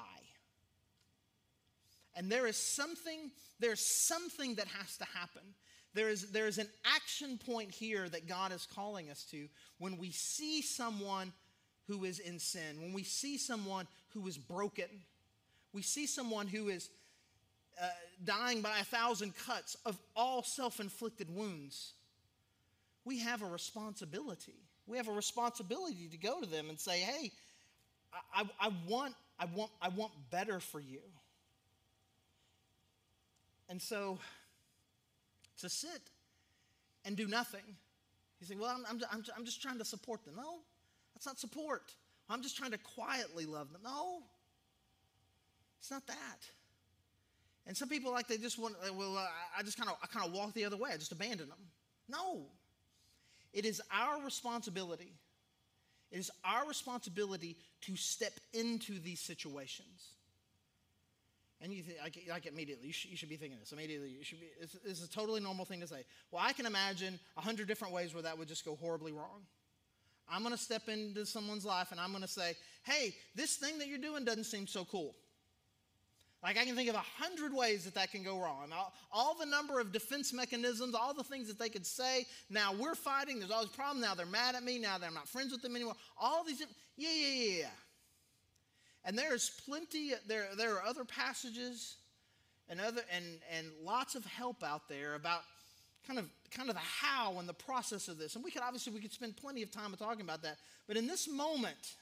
And 2.15 2.31
there 2.31 2.47
is 2.47 2.57
something, 2.57 3.31
there's 3.61 3.81
something 3.81 4.57
that 4.57 4.67
has 4.69 4.97
to 4.99 5.05
happen. 5.05 5.43
There 5.95 6.09
is, 6.09 6.31
there 6.31 6.47
is 6.47 6.59
an 6.59 6.69
action 6.85 7.39
point 7.39 7.71
here 7.71 8.09
that 8.09 8.29
God 8.29 8.53
is 8.53 8.67
calling 8.67 9.11
us 9.11 9.25
to 9.31 9.49
when 9.79 9.99
we 9.99 10.11
see 10.11 10.63
someone 10.63 11.33
who 11.87 12.05
is 12.05 12.19
in 12.19 12.39
sin, 12.39 12.81
when 12.81 12.93
we 12.93 13.03
see 13.03 13.39
someone 13.39 13.87
who 14.11 14.27
is 14.27 14.37
broken, 14.37 14.89
we 15.73 15.83
see 15.83 16.07
someone 16.07 16.47
who 16.47 16.69
is 16.69 16.91
uh, 17.81 17.87
dying 18.25 18.63
by 18.63 18.79
a 18.79 18.85
thousand 18.85 19.33
cuts 19.47 19.77
of 19.87 19.97
all 20.17 20.43
self 20.43 20.81
inflicted 20.81 21.35
wounds. 21.35 21.93
We 23.05 23.21
have 23.21 23.43
a 23.43 23.47
responsibility. 23.47 24.57
We 24.87 24.97
have 24.97 25.09
a 25.09 25.13
responsibility 25.13 26.09
to 26.11 26.17
go 26.17 26.41
to 26.41 26.47
them 26.47 26.69
and 26.69 26.79
say, 26.79 26.99
hey, 26.99 27.31
I, 28.35 28.45
I, 28.61 28.71
want, 28.87 29.15
I, 29.39 29.47
want, 29.47 29.71
I 29.83 29.89
want 29.89 30.13
better 30.31 30.61
for 30.61 30.81
you. 30.81 31.01
And 33.69 33.81
so 33.81 34.19
to 35.61 35.69
sit 35.69 36.11
and 37.05 37.17
do 37.17 37.27
nothing. 37.27 37.63
You 38.41 38.47
say, 38.47 38.55
well, 38.55 38.71
I'm, 38.71 38.85
I'm, 38.89 39.03
I'm, 39.13 39.25
I'm 39.37 39.45
just 39.45 39.61
trying 39.61 39.79
to 39.79 39.85
support 39.85 40.25
them. 40.25 40.35
No, 40.37 40.59
that's 41.15 41.27
not 41.27 41.39
support. 41.39 41.95
I'm 42.31 42.43
just 42.43 42.57
trying 42.57 42.71
to 42.73 42.79
quietly 42.79 43.47
love 43.47 43.73
them. 43.73 43.81
No, 43.85 44.21
it's 45.81 45.91
not 45.91 46.07
that. 46.07 46.47
And 47.67 47.77
some 47.77 47.89
people 47.89 48.13
like 48.13 48.29
they 48.29 48.39
just 48.39 48.59
want, 48.59 48.77
well, 48.95 49.17
I 49.57 49.63
just 49.63 49.77
kind 49.77 49.91
of, 49.91 49.97
I 50.03 50.07
kind 50.07 50.27
of 50.27 50.33
walk 50.33 50.55
the 50.55 50.65
other 50.65 50.77
way. 50.77 50.91
I 50.93 50.97
just 50.97 51.13
abandon 51.13 51.49
them. 51.49 51.59
No. 52.09 52.47
It 53.53 53.65
is 53.65 53.83
our 53.93 54.23
responsibility. 54.23 55.13
It 56.11 56.19
is 56.19 56.31
our 56.45 56.67
responsibility 56.67 57.57
to 57.83 57.97
step 57.97 58.33
into 58.53 58.99
these 58.99 59.21
situations. 59.21 60.13
And 61.61 61.73
you 61.73 61.83
think, 61.83 61.99
like, 62.03 62.19
like 62.29 62.47
immediately, 62.47 62.87
you 62.87 62.93
should, 62.93 63.11
you 63.11 63.17
should, 63.17 63.29
be 63.29 63.37
thinking 63.37 63.59
this. 63.59 63.73
Immediately, 63.73 64.11
you 64.11 64.25
should 64.25 64.41
be, 64.41 64.47
it's 64.61 65.05
a 65.05 65.11
totally 65.11 65.41
normal 65.41 65.65
thing 65.65 65.81
to 65.81 65.89
say. 65.89 66.05
Well, 66.31 66.43
I 66.45 66.53
can 66.53 66.67
imagine 66.67 67.19
a 67.37 67.41
hundred 67.41 67.67
different 67.67 67.93
ways 67.93 68.15
where 68.15 68.23
that 68.23 68.39
would 68.39 68.49
just 68.49 68.65
go 68.65 68.77
horribly 68.77 69.13
wrong. 69.13 69.43
I'm 70.31 70.43
going 70.43 70.55
to 70.55 70.61
step 70.61 70.89
into 70.89 71.25
someone's 71.27 71.65
life 71.65 71.91
and 71.91 72.01
I'm 72.01 72.11
going 72.11 72.23
to 72.23 72.29
say, 72.29 72.55
hey, 72.85 73.15
this 73.35 73.57
thing 73.57 73.79
that 73.79 73.89
you're 73.89 73.99
doing 73.99 74.25
doesn't 74.25 74.45
seem 74.45 74.67
so 74.67 74.85
cool. 74.85 75.15
Like 76.43 76.57
I 76.57 76.65
can 76.65 76.77
think 76.77 76.89
of 76.89 76.95
a 76.95 77.05
hundred 77.19 77.53
ways 77.53 77.85
that 77.85 77.95
that 77.95 78.13
can 78.13 78.23
go 78.23 78.39
wrong. 78.39 78.71
All, 78.73 78.93
all, 79.13 79.35
the 79.35 79.47
number 79.47 79.81
of 79.81 79.93
defense 79.93 80.33
mechanisms, 80.33 80.95
all 80.95 81.13
the 81.13 81.25
things 81.25 81.49
that 81.49 81.59
they 81.59 81.69
could 81.69 81.85
say. 81.85 82.27
Now 82.49 82.73
we're 82.73 82.95
fighting. 82.95 83.41
There's 83.41 83.51
always 83.51 83.71
a 83.71 83.73
problem. 83.73 84.01
Now 84.01 84.15
they're 84.15 84.27
mad 84.27 84.55
at 84.55 84.63
me. 84.63 84.79
Now 84.79 84.99
that 84.99 85.07
I'm 85.07 85.15
not 85.15 85.29
friends 85.29 85.51
with 85.51 85.63
them 85.63 85.75
anymore. 85.75 85.95
All 86.21 86.45
these, 86.45 86.61
yeah, 86.97 87.09
yeah, 87.11 87.35
yeah, 87.35 87.59
yeah. 87.59 87.67
And 89.05 89.19
there's 89.19 89.51
plenty. 89.67 90.13
There, 90.29 90.47
there 90.57 90.77
are 90.77 90.85
other 90.85 91.05
passages, 91.05 91.97
and 92.69 92.81
other, 92.81 93.03
and 93.13 93.25
and 93.57 93.67
lots 93.83 94.15
of 94.15 94.25
help 94.25 94.63
out 94.63 94.89
there 94.89 95.15
about 95.17 95.41
kind 96.07 96.21
of 96.21 96.27
kind 96.53 96.69
of 96.69 96.77
the 96.77 96.83
how 96.83 97.39
and 97.39 97.49
the 97.49 97.55
process 97.55 98.07
of 98.07 98.17
this. 98.17 98.37
And 98.37 98.45
we 98.45 98.53
could 98.53 98.63
obviously 98.63 98.93
we 98.93 99.01
could 99.01 99.13
spend 99.13 99.37
plenty 99.37 99.63
of 99.63 99.73
time 99.73 99.93
talking 99.99 100.23
about 100.23 100.43
that. 100.43 100.59
But 100.87 100.97
in 100.97 101.09
this 101.09 101.29
moment, 101.29 101.97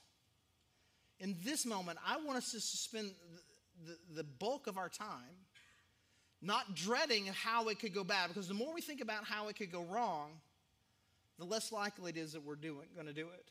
in 1.20 1.36
this 1.42 1.64
moment, 1.64 1.98
I 2.06 2.18
want 2.18 2.36
us 2.36 2.52
to 2.52 2.60
spend 2.60 3.12
the, 3.84 3.96
the 4.16 4.24
bulk 4.24 4.66
of 4.66 4.78
our 4.78 4.88
time 4.88 5.36
not 6.42 6.74
dreading 6.74 7.26
how 7.26 7.68
it 7.68 7.78
could 7.78 7.94
go 7.94 8.04
bad 8.04 8.28
because 8.28 8.46
the 8.46 8.54
more 8.54 8.72
we 8.72 8.80
think 8.80 9.00
about 9.00 9.24
how 9.24 9.48
it 9.48 9.56
could 9.56 9.72
go 9.72 9.82
wrong 9.84 10.30
the 11.38 11.44
less 11.44 11.72
likely 11.72 12.10
it 12.10 12.16
is 12.16 12.32
that 12.32 12.44
we're 12.44 12.54
doing 12.54 12.86
going 12.94 13.06
to 13.06 13.12
do 13.12 13.28
it. 13.28 13.50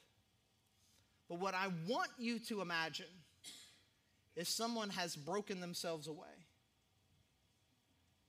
But 1.29 1.39
what 1.39 1.53
i 1.53 1.67
want 1.87 2.09
you 2.17 2.39
to 2.39 2.61
imagine 2.61 3.05
is 4.35 4.49
someone 4.49 4.89
has 4.89 5.15
broken 5.15 5.59
themselves 5.59 6.07
away 6.07 6.45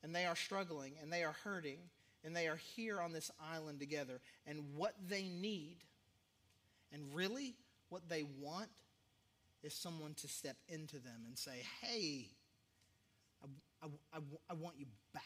and 0.03 0.15
they 0.15 0.25
are 0.25 0.37
struggling 0.37 0.93
and 1.03 1.13
they 1.13 1.25
are 1.25 1.35
hurting 1.45 1.79
and 2.25 2.35
they 2.35 2.47
are 2.49 2.59
here 2.77 3.01
on 3.01 3.13
this 3.13 3.31
island 3.53 3.81
together 3.81 4.21
and 4.47 4.63
what 4.77 4.95
they 5.09 5.25
need 5.25 5.79
and 6.93 7.03
really 7.15 7.55
what 7.89 8.09
they 8.09 8.25
want 8.41 8.69
is 9.63 9.75
someone 9.75 10.15
to 10.15 10.29
step 10.29 10.57
into 10.69 10.99
them 10.99 11.23
and 11.27 11.37
say, 11.37 11.63
hey, 11.83 12.29
I, 13.43 13.87
I, 13.87 13.89
I, 14.15 14.21
I 14.51 14.55
want 14.55 14.77
you 14.79 14.87
back. 15.13 15.23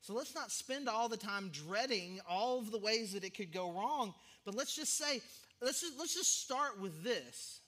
So 0.00 0.12
let's 0.12 0.34
not 0.34 0.50
spend 0.50 0.88
all 0.88 1.08
the 1.08 1.16
time 1.16 1.50
dreading 1.50 2.20
all 2.28 2.58
of 2.58 2.70
the 2.70 2.78
ways 2.78 3.14
that 3.14 3.24
it 3.24 3.34
could 3.34 3.52
go 3.52 3.72
wrong, 3.72 4.12
but 4.44 4.54
let's 4.54 4.76
just 4.76 4.98
say, 4.98 5.22
let's 5.62 5.80
just, 5.80 5.98
let's 5.98 6.14
just 6.14 6.42
start 6.42 6.78
with 6.78 7.02
this 7.02 7.60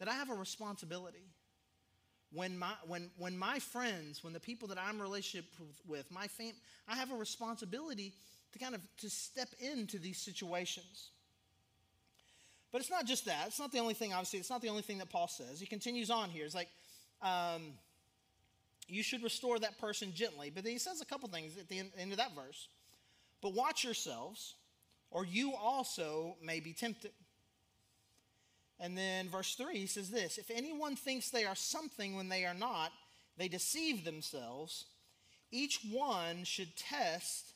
that 0.00 0.08
I 0.08 0.14
have 0.14 0.30
a 0.30 0.34
responsibility. 0.34 1.28
When 2.32 2.58
my, 2.58 2.72
when, 2.86 3.10
when 3.18 3.36
my 3.36 3.58
friends, 3.58 4.24
when 4.24 4.32
the 4.32 4.40
people 4.40 4.68
that 4.68 4.78
I'm 4.78 4.96
in 4.96 5.02
relationship 5.02 5.46
with, 5.86 6.10
my 6.10 6.26
fam, 6.26 6.52
I 6.88 6.96
have 6.96 7.12
a 7.12 7.16
responsibility 7.16 8.14
to 8.52 8.58
kind 8.58 8.74
of 8.74 8.80
to 8.98 9.10
step 9.10 9.48
into 9.60 9.98
these 9.98 10.18
situations. 10.18 11.10
But 12.72 12.80
it's 12.80 12.90
not 12.90 13.06
just 13.06 13.24
that. 13.26 13.48
It's 13.48 13.58
not 13.58 13.72
the 13.72 13.78
only 13.78 13.94
thing, 13.94 14.12
obviously. 14.12 14.38
It's 14.38 14.50
not 14.50 14.62
the 14.62 14.68
only 14.68 14.82
thing 14.82 14.98
that 14.98 15.10
Paul 15.10 15.28
says. 15.28 15.58
He 15.58 15.66
continues 15.66 16.10
on 16.10 16.30
here. 16.30 16.44
It's 16.44 16.54
like, 16.54 16.68
um, 17.22 17.72
you 18.86 19.02
should 19.02 19.22
restore 19.22 19.58
that 19.58 19.78
person 19.78 20.12
gently. 20.14 20.50
But 20.54 20.64
then 20.64 20.72
he 20.72 20.78
says 20.78 21.00
a 21.00 21.04
couple 21.04 21.28
things 21.28 21.56
at 21.56 21.68
the 21.68 21.80
end, 21.80 21.90
end 21.98 22.12
of 22.12 22.18
that 22.18 22.34
verse. 22.34 22.68
But 23.40 23.54
watch 23.54 23.84
yourselves, 23.84 24.54
or 25.10 25.24
you 25.24 25.54
also 25.54 26.36
may 26.42 26.60
be 26.60 26.72
tempted. 26.72 27.12
And 28.78 28.96
then 28.96 29.28
verse 29.28 29.54
3 29.54 29.76
he 29.76 29.86
says 29.86 30.10
this 30.10 30.38
If 30.38 30.50
anyone 30.50 30.96
thinks 30.96 31.30
they 31.30 31.44
are 31.44 31.54
something 31.54 32.16
when 32.16 32.28
they 32.28 32.44
are 32.44 32.54
not, 32.54 32.92
they 33.36 33.48
deceive 33.48 34.04
themselves. 34.04 34.86
Each 35.52 35.80
one 35.90 36.44
should 36.44 36.76
test 36.76 37.52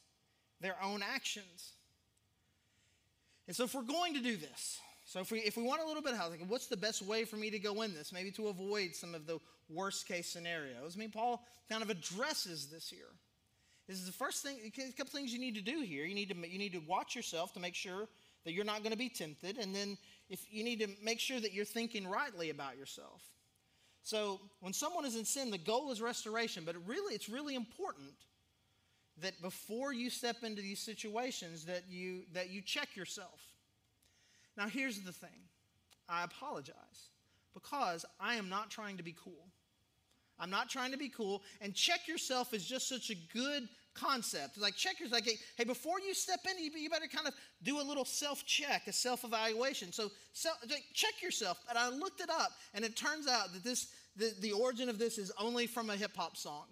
their 0.61 0.77
own 0.83 1.01
actions. 1.03 1.73
And 3.47 3.55
so, 3.55 3.65
if 3.65 3.75
we're 3.75 3.83
going 3.83 4.15
to 4.15 4.21
do 4.21 4.37
this, 4.37 4.81
so 5.05 5.21
if 5.21 5.31
we 5.31 5.41
if 5.41 5.57
we 5.57 5.63
want 5.63 5.83
a 5.83 5.87
little 5.87 6.03
bit 6.03 6.15
of 6.15 6.31
like 6.31 6.41
what's 6.49 6.67
the 6.67 6.77
best 6.77 7.03
way 7.03 7.25
for 7.25 7.37
me 7.37 7.51
to 7.51 7.59
go 7.59 7.83
in 7.83 7.95
this? 7.95 8.13
Maybe 8.13 8.31
to 8.33 8.49
avoid 8.49 8.95
some 8.95 9.15
of 9.15 9.27
the 9.27 9.39
worst 9.69 10.09
case 10.09 10.29
scenarios. 10.29 10.97
I 10.97 10.99
mean, 10.99 11.11
Paul 11.11 11.45
kind 11.69 11.83
of 11.83 11.91
addresses 11.91 12.67
this 12.67 12.89
here. 12.89 13.13
This 13.87 13.99
is 13.99 14.07
the 14.07 14.13
first 14.13 14.43
thing. 14.43 14.57
A 14.65 14.93
couple 14.93 15.13
things 15.13 15.33
you 15.33 15.39
need 15.39 15.57
to 15.57 15.61
do 15.61 15.83
here. 15.83 16.07
You 16.07 16.15
need 16.15 16.31
to 16.31 16.49
you 16.49 16.59
need 16.59 16.73
to 16.73 16.83
watch 16.89 17.15
yourself 17.15 17.53
to 17.53 17.61
make 17.61 17.75
sure 17.75 18.09
that 18.45 18.53
you're 18.53 18.65
not 18.65 18.83
going 18.83 18.93
to 18.93 18.99
be 18.99 19.09
tempted, 19.09 19.59
and 19.59 19.75
then 19.75 19.97
if 20.29 20.47
you 20.51 20.65
need 20.65 20.81
to 20.81 20.89
make 21.03 21.21
sure 21.21 21.41
that 21.41 21.53
you're 21.53 21.65
thinking 21.65 22.07
rightly 22.07 22.51
about 22.51 22.77
yourself. 22.77 23.23
So 24.03 24.41
when 24.61 24.75
someone 24.75 25.07
is 25.07 25.17
in 25.17 25.25
sin, 25.25 25.51
the 25.51 25.57
goal 25.59 25.91
is 25.91 26.03
restoration, 26.03 26.65
but 26.65 26.75
it 26.75 26.83
really 26.87 27.15
it's 27.15 27.29
really 27.29 27.55
important 27.55 28.15
that 29.23 29.41
before 29.43 29.93
you 29.93 30.09
step 30.11 30.43
into 30.43 30.63
these 30.63 30.81
situations 30.81 31.67
that 31.67 31.85
you 31.89 32.23
that 32.33 32.49
you 32.49 32.63
check 32.63 32.97
yourself 32.97 33.54
now, 34.57 34.69
here's 34.69 35.01
the 35.01 35.13
thing 35.13 35.49
I 36.09 36.25
apologize 36.25 37.09
because 37.55 38.05
I 38.21 38.37
am 38.37 38.49
not 38.49 38.71
trying 38.71 38.97
to 38.97 39.03
be 39.03 39.15
cool. 39.23 39.49
I'm 40.39 40.51
not 40.51 40.69
trying 40.69 40.91
to 40.91 40.99
be 40.99 41.09
cool. 41.09 41.43
And 41.61 41.75
check 41.75 42.09
yourself 42.09 42.53
is 42.55 42.65
just 42.65 42.89
such 42.89 43.11
a 43.11 43.15
good 43.33 43.69
concept. 43.95 44.59
Like, 44.59 44.75
check 44.75 44.99
yourself. 44.99 45.25
Like, 45.25 45.39
hey, 45.57 45.65
before 45.65 46.01
you 46.01 46.13
step 46.13 46.41
in, 46.51 46.63
you 46.77 46.91
better 46.91 47.07
kind 47.07 47.29
of 47.29 47.35
do 47.63 47.81
a 47.81 47.85
little 47.85 48.05
self 48.05 48.45
check, 48.45 48.89
a 48.89 48.93
self 48.93 49.25
evaluation. 49.25 49.93
So, 49.93 50.11
so, 50.33 50.51
check 50.93 51.23
yourself. 51.23 51.59
And 51.69 51.79
I 51.79 51.89
looked 51.89 52.21
it 52.21 52.31
up, 52.31 52.51
and 52.75 52.85
it 52.85 52.97
turns 52.97 53.29
out 53.29 53.53
that 53.53 53.63
this, 53.63 53.89
the, 54.17 54.33
the 54.41 54.53
origin 54.53 54.89
of 54.89 54.99
this 54.99 55.19
is 55.19 55.33
only 55.39 55.67
from 55.67 55.91
a 55.91 55.97
hip 55.97 56.17
hop 56.17 56.37
song. 56.37 56.67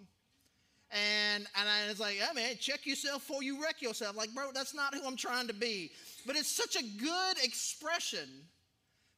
And, 0.91 1.47
and 1.59 1.67
I 1.67 1.87
was 1.87 1.99
like, 1.99 2.17
oh 2.29 2.33
man, 2.35 2.55
check 2.59 2.85
yourself 2.85 3.25
before 3.27 3.41
you 3.41 3.61
wreck 3.63 3.81
yourself. 3.81 4.15
Like, 4.15 4.33
bro, 4.35 4.51
that's 4.53 4.75
not 4.75 4.93
who 4.93 5.05
I'm 5.07 5.15
trying 5.15 5.47
to 5.47 5.53
be. 5.53 5.91
But 6.25 6.35
it's 6.35 6.51
such 6.51 6.75
a 6.75 6.83
good 6.83 7.43
expression 7.43 8.27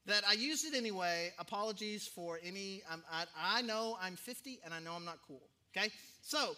that 0.05 0.23
I 0.27 0.33
used 0.33 0.65
it 0.65 0.75
anyway. 0.75 1.33
Apologies 1.39 2.07
for 2.07 2.39
any, 2.43 2.83
I, 3.11 3.25
I 3.39 3.61
know 3.61 3.97
I'm 4.01 4.15
50 4.15 4.59
and 4.63 4.73
I 4.73 4.79
know 4.79 4.93
I'm 4.93 5.05
not 5.05 5.19
cool. 5.27 5.41
Okay? 5.75 5.89
So, 6.21 6.55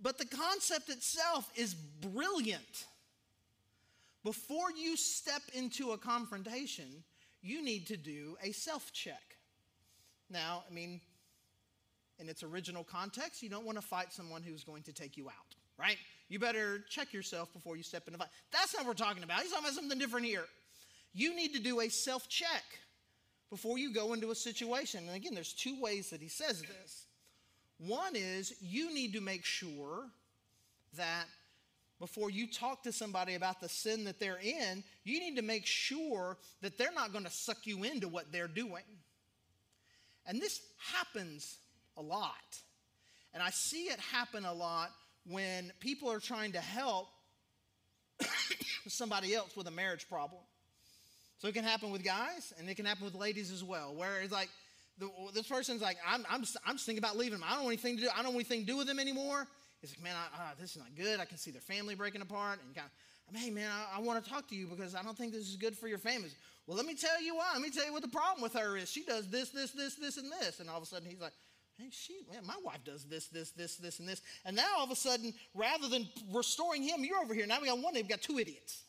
but 0.00 0.18
the 0.18 0.26
concept 0.26 0.88
itself 0.88 1.50
is 1.56 1.74
brilliant. 1.74 2.86
Before 4.22 4.70
you 4.70 4.96
step 4.96 5.42
into 5.52 5.92
a 5.92 5.98
confrontation, 5.98 7.04
you 7.42 7.62
need 7.62 7.86
to 7.88 7.96
do 7.96 8.36
a 8.42 8.52
self 8.52 8.92
check. 8.92 9.36
Now, 10.30 10.64
I 10.68 10.72
mean, 10.72 11.00
in 12.18 12.28
its 12.28 12.42
original 12.42 12.84
context, 12.84 13.42
you 13.42 13.50
don't 13.50 13.66
want 13.66 13.76
to 13.76 13.82
fight 13.82 14.12
someone 14.12 14.42
who's 14.42 14.64
going 14.64 14.82
to 14.84 14.92
take 14.92 15.16
you 15.16 15.28
out, 15.28 15.54
right? 15.78 15.96
You 16.28 16.38
better 16.38 16.84
check 16.88 17.12
yourself 17.12 17.52
before 17.52 17.76
you 17.76 17.82
step 17.82 18.06
into 18.06 18.18
fight. 18.18 18.28
That's 18.52 18.74
not 18.74 18.84
what 18.84 18.88
we're 18.88 19.04
talking 19.04 19.22
about. 19.22 19.40
He's 19.40 19.50
talking 19.50 19.64
about 19.64 19.74
something 19.74 19.98
different 19.98 20.26
here. 20.26 20.44
You 21.12 21.36
need 21.36 21.54
to 21.54 21.60
do 21.60 21.80
a 21.80 21.88
self 21.88 22.28
check 22.28 22.64
before 23.50 23.78
you 23.78 23.92
go 23.92 24.14
into 24.14 24.30
a 24.30 24.34
situation. 24.34 25.04
And 25.06 25.14
again, 25.14 25.34
there's 25.34 25.52
two 25.52 25.80
ways 25.80 26.10
that 26.10 26.20
he 26.20 26.28
says 26.28 26.60
this. 26.62 27.04
One 27.78 28.16
is 28.16 28.54
you 28.60 28.92
need 28.92 29.12
to 29.12 29.20
make 29.20 29.44
sure 29.44 30.06
that 30.96 31.26
before 32.00 32.30
you 32.30 32.46
talk 32.46 32.82
to 32.82 32.92
somebody 32.92 33.34
about 33.34 33.60
the 33.60 33.68
sin 33.68 34.04
that 34.04 34.18
they're 34.18 34.40
in, 34.42 34.82
you 35.04 35.20
need 35.20 35.36
to 35.36 35.42
make 35.42 35.66
sure 35.66 36.36
that 36.60 36.76
they're 36.76 36.92
not 36.92 37.12
going 37.12 37.24
to 37.24 37.30
suck 37.30 37.66
you 37.66 37.84
into 37.84 38.08
what 38.08 38.32
they're 38.32 38.48
doing. 38.48 38.82
And 40.26 40.40
this 40.40 40.60
happens 40.92 41.56
a 41.96 42.02
lot. 42.02 42.58
And 43.32 43.42
I 43.42 43.50
see 43.50 43.84
it 43.84 43.98
happen 44.00 44.44
a 44.44 44.52
lot 44.52 44.90
when 45.26 45.72
people 45.80 46.10
are 46.10 46.20
trying 46.20 46.52
to 46.52 46.60
help 46.60 47.08
somebody 48.88 49.34
else 49.34 49.56
with 49.56 49.66
a 49.66 49.70
marriage 49.70 50.08
problem. 50.08 50.42
So 51.38 51.48
it 51.48 51.54
can 51.54 51.64
happen 51.64 51.90
with 51.90 52.04
guys 52.04 52.52
and 52.58 52.68
it 52.68 52.74
can 52.74 52.86
happen 52.86 53.04
with 53.04 53.14
ladies 53.14 53.50
as 53.52 53.62
well, 53.62 53.94
where 53.94 54.20
it's 54.20 54.32
like, 54.32 54.48
the, 54.98 55.10
this 55.34 55.48
person's 55.48 55.82
like, 55.82 55.96
I'm, 56.06 56.24
I'm, 56.30 56.44
I'm 56.64 56.76
just 56.76 56.86
thinking 56.86 57.02
about 57.02 57.16
leaving 57.16 57.38
them. 57.38 57.44
I 57.44 57.54
don't 57.54 57.64
want 57.64 57.74
anything 57.74 57.96
to 57.96 58.02
do. 58.04 58.08
I 58.12 58.22
don't 58.22 58.34
want 58.34 58.46
anything 58.46 58.60
to 58.60 58.66
do 58.66 58.76
with 58.76 58.86
them 58.86 59.00
anymore. 59.00 59.46
It's 59.82 59.92
like, 59.92 60.02
man, 60.02 60.14
I, 60.16 60.42
uh, 60.42 60.46
this 60.58 60.70
is 60.70 60.76
not 60.78 60.94
good. 60.96 61.20
I 61.20 61.24
can 61.24 61.36
see 61.36 61.50
their 61.50 61.60
family 61.60 61.94
breaking 61.94 62.22
apart. 62.22 62.60
And 62.64 62.74
kind 62.74 62.86
of, 62.86 63.36
hey, 63.36 63.50
man, 63.50 63.70
I, 63.70 63.98
I 63.98 64.00
want 64.00 64.24
to 64.24 64.30
talk 64.30 64.48
to 64.48 64.54
you 64.54 64.66
because 64.66 64.94
I 64.94 65.02
don't 65.02 65.18
think 65.18 65.32
this 65.32 65.48
is 65.48 65.56
good 65.56 65.76
for 65.76 65.88
your 65.88 65.98
family. 65.98 66.30
Well, 66.66 66.76
let 66.76 66.86
me 66.86 66.94
tell 66.94 67.20
you 67.20 67.36
why. 67.36 67.50
Let 67.52 67.60
me 67.60 67.70
tell 67.70 67.84
you 67.84 67.92
what 67.92 68.02
the 68.02 68.08
problem 68.08 68.42
with 68.42 68.54
her 68.54 68.76
is. 68.76 68.90
She 68.90 69.04
does 69.04 69.28
this, 69.28 69.50
this, 69.50 69.72
this, 69.72 69.96
this, 69.96 70.16
and 70.16 70.30
this. 70.40 70.60
And 70.60 70.70
all 70.70 70.78
of 70.78 70.82
a 70.82 70.86
sudden, 70.86 71.08
he's 71.08 71.20
like, 71.20 71.34
Hey, 71.76 71.88
she, 71.90 72.20
man, 72.32 72.46
my 72.46 72.56
wife 72.64 72.84
does 72.84 73.04
this, 73.04 73.26
this, 73.26 73.50
this, 73.50 73.76
this, 73.76 73.98
and 73.98 74.08
this. 74.08 74.22
And 74.44 74.54
now 74.54 74.68
all 74.78 74.84
of 74.84 74.90
a 74.90 74.96
sudden, 74.96 75.34
rather 75.54 75.88
than 75.88 76.08
restoring 76.32 76.82
him, 76.82 77.04
you're 77.04 77.18
over 77.18 77.34
here. 77.34 77.46
Now 77.46 77.60
we 77.60 77.66
got 77.66 77.78
one, 77.80 77.94
we've 77.94 78.08
got 78.08 78.22
two 78.22 78.38
idiots. 78.38 78.82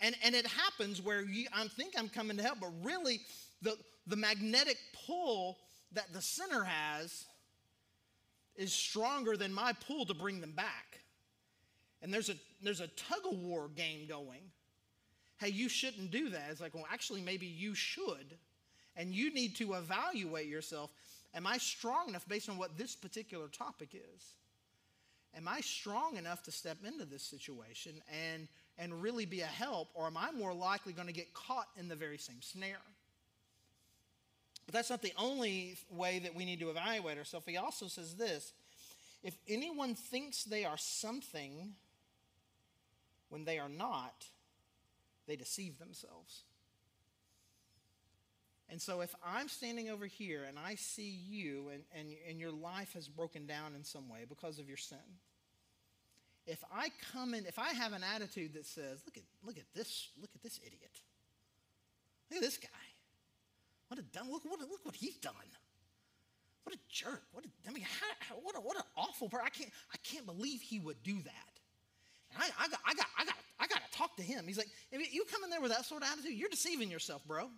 And, 0.00 0.16
and 0.24 0.34
it 0.34 0.46
happens 0.46 1.00
where 1.00 1.22
you, 1.22 1.46
I 1.54 1.66
think 1.68 1.94
I'm 1.96 2.08
coming 2.08 2.36
to 2.36 2.42
help, 2.42 2.60
but 2.60 2.70
really 2.82 3.20
the, 3.62 3.76
the 4.06 4.16
magnetic 4.16 4.78
pull 5.06 5.58
that 5.92 6.12
the 6.12 6.20
sinner 6.20 6.64
has 6.64 7.24
is 8.56 8.72
stronger 8.72 9.36
than 9.36 9.52
my 9.52 9.72
pull 9.86 10.04
to 10.06 10.14
bring 10.14 10.40
them 10.40 10.52
back. 10.52 10.98
and 12.02 12.12
there's 12.12 12.28
a 12.28 12.34
there's 12.62 12.80
a 12.80 12.88
tug 12.88 13.20
of 13.30 13.38
war 13.38 13.68
game 13.74 14.06
going. 14.08 14.40
Hey, 15.38 15.50
you 15.50 15.68
shouldn't 15.68 16.10
do 16.10 16.30
that. 16.30 16.48
It's 16.50 16.60
like, 16.60 16.74
well, 16.74 16.86
actually, 16.92 17.20
maybe 17.20 17.46
you 17.46 17.74
should, 17.74 18.36
and 18.98 19.14
you 19.14 19.32
need 19.32 19.56
to 19.56 19.74
evaluate 19.74 20.48
yourself. 20.48 20.90
Am 21.34 21.46
I 21.46 21.56
strong 21.56 22.10
enough 22.10 22.28
based 22.28 22.50
on 22.50 22.58
what 22.58 22.76
this 22.76 22.94
particular 22.94 23.48
topic 23.48 23.94
is? 23.94 24.34
Am 25.34 25.48
I 25.48 25.60
strong 25.60 26.16
enough 26.16 26.42
to 26.42 26.50
step 26.50 26.78
into 26.84 27.06
this 27.06 27.22
situation 27.22 28.02
and 28.12 28.48
and 28.78 29.02
really 29.02 29.26
be 29.26 29.40
a 29.40 29.46
help, 29.46 29.88
or 29.94 30.06
am 30.06 30.16
I 30.16 30.30
more 30.30 30.54
likely 30.54 30.92
going 30.92 31.08
to 31.08 31.12
get 31.12 31.34
caught 31.34 31.66
in 31.76 31.88
the 31.88 31.96
very 31.96 32.16
same 32.16 32.40
snare? 32.40 32.76
But 34.66 34.74
that's 34.74 34.90
not 34.90 35.02
the 35.02 35.12
only 35.16 35.76
way 35.90 36.20
that 36.20 36.34
we 36.34 36.44
need 36.44 36.60
to 36.60 36.70
evaluate 36.70 37.18
ourselves. 37.18 37.46
He 37.46 37.56
also 37.56 37.88
says 37.88 38.14
this 38.14 38.52
if 39.22 39.36
anyone 39.48 39.94
thinks 39.94 40.44
they 40.44 40.64
are 40.64 40.78
something 40.78 41.74
when 43.30 43.44
they 43.44 43.58
are 43.58 43.68
not, 43.68 44.26
they 45.26 45.36
deceive 45.36 45.78
themselves. 45.78 46.42
And 48.70 48.80
so, 48.80 49.00
if 49.00 49.14
I'm 49.24 49.48
standing 49.48 49.88
over 49.88 50.06
here 50.06 50.44
and 50.46 50.58
I 50.58 50.74
see 50.74 51.08
you 51.08 51.70
and, 51.72 51.82
and, 51.98 52.14
and 52.28 52.38
your 52.38 52.50
life 52.50 52.92
has 52.92 53.08
broken 53.08 53.46
down 53.46 53.74
in 53.74 53.82
some 53.82 54.08
way 54.08 54.26
because 54.28 54.58
of 54.58 54.68
your 54.68 54.76
sin, 54.76 54.98
if 56.46 56.62
I 56.72 56.90
come 57.12 57.34
in, 57.34 57.46
if 57.46 57.58
I 57.58 57.72
have 57.74 57.92
an 57.92 58.02
attitude 58.02 58.54
that 58.54 58.66
says, 58.66 59.02
look 59.06 59.16
at, 59.16 59.22
look 59.44 59.58
at 59.58 59.64
this, 59.74 60.08
look 60.20 60.30
at 60.34 60.42
this 60.42 60.58
idiot. 60.66 61.00
Look 62.30 62.38
at 62.38 62.42
this 62.42 62.58
guy. 62.58 62.68
What 63.88 64.00
a 64.00 64.02
dumb, 64.02 64.30
look, 64.30 64.44
what, 64.44 64.60
look 64.60 64.84
what 64.84 64.94
he's 64.94 65.16
done. 65.16 65.32
What 66.64 66.74
a 66.74 66.78
jerk. 66.90 67.22
What 67.32 67.44
a, 67.44 67.48
I 67.66 67.72
mean, 67.72 67.84
how, 67.84 68.36
what, 68.42 68.54
a, 68.56 68.60
what 68.60 68.76
an 68.76 68.82
awful 68.96 69.28
person. 69.28 69.46
I 69.46 69.50
can't, 69.50 69.70
I 69.92 69.96
can't 70.04 70.26
believe 70.26 70.60
he 70.60 70.78
would 70.78 71.02
do 71.02 71.14
that. 71.14 71.52
And 72.34 72.42
I, 72.42 72.64
I, 72.64 72.68
got, 72.68 72.80
I, 72.86 72.94
got, 72.94 73.06
I, 73.18 73.24
got, 73.24 73.34
I 73.60 73.66
got 73.66 73.90
to 73.90 73.96
talk 73.96 74.16
to 74.16 74.22
him. 74.22 74.44
He's 74.46 74.58
like, 74.58 74.68
if 74.92 75.14
you 75.14 75.24
come 75.30 75.44
in 75.44 75.50
there 75.50 75.62
with 75.62 75.70
that 75.70 75.86
sort 75.86 76.02
of 76.02 76.08
attitude, 76.10 76.32
you're 76.32 76.50
deceiving 76.50 76.90
yourself, 76.90 77.24
bro. 77.26 77.48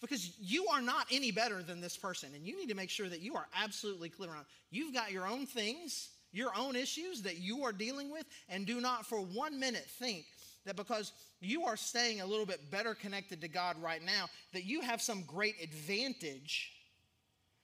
Because 0.00 0.36
you 0.38 0.66
are 0.68 0.82
not 0.82 1.06
any 1.10 1.30
better 1.30 1.62
than 1.62 1.80
this 1.80 1.96
person. 1.96 2.30
And 2.34 2.46
you 2.46 2.58
need 2.58 2.68
to 2.68 2.74
make 2.74 2.90
sure 2.90 3.08
that 3.08 3.20
you 3.20 3.36
are 3.36 3.46
absolutely 3.58 4.10
clear 4.10 4.30
on. 4.30 4.44
You've 4.70 4.92
got 4.92 5.12
your 5.12 5.26
own 5.26 5.46
things 5.46 6.10
your 6.34 6.50
own 6.56 6.74
issues 6.74 7.22
that 7.22 7.38
you 7.38 7.64
are 7.64 7.72
dealing 7.72 8.10
with, 8.10 8.26
and 8.48 8.66
do 8.66 8.80
not 8.80 9.06
for 9.06 9.20
one 9.20 9.58
minute 9.58 9.86
think 9.98 10.26
that 10.66 10.76
because 10.76 11.12
you 11.40 11.64
are 11.64 11.76
staying 11.76 12.20
a 12.20 12.26
little 12.26 12.46
bit 12.46 12.70
better 12.70 12.94
connected 12.94 13.40
to 13.40 13.48
God 13.48 13.80
right 13.80 14.02
now, 14.04 14.26
that 14.52 14.64
you 14.64 14.80
have 14.80 15.00
some 15.00 15.22
great 15.22 15.54
advantage, 15.62 16.72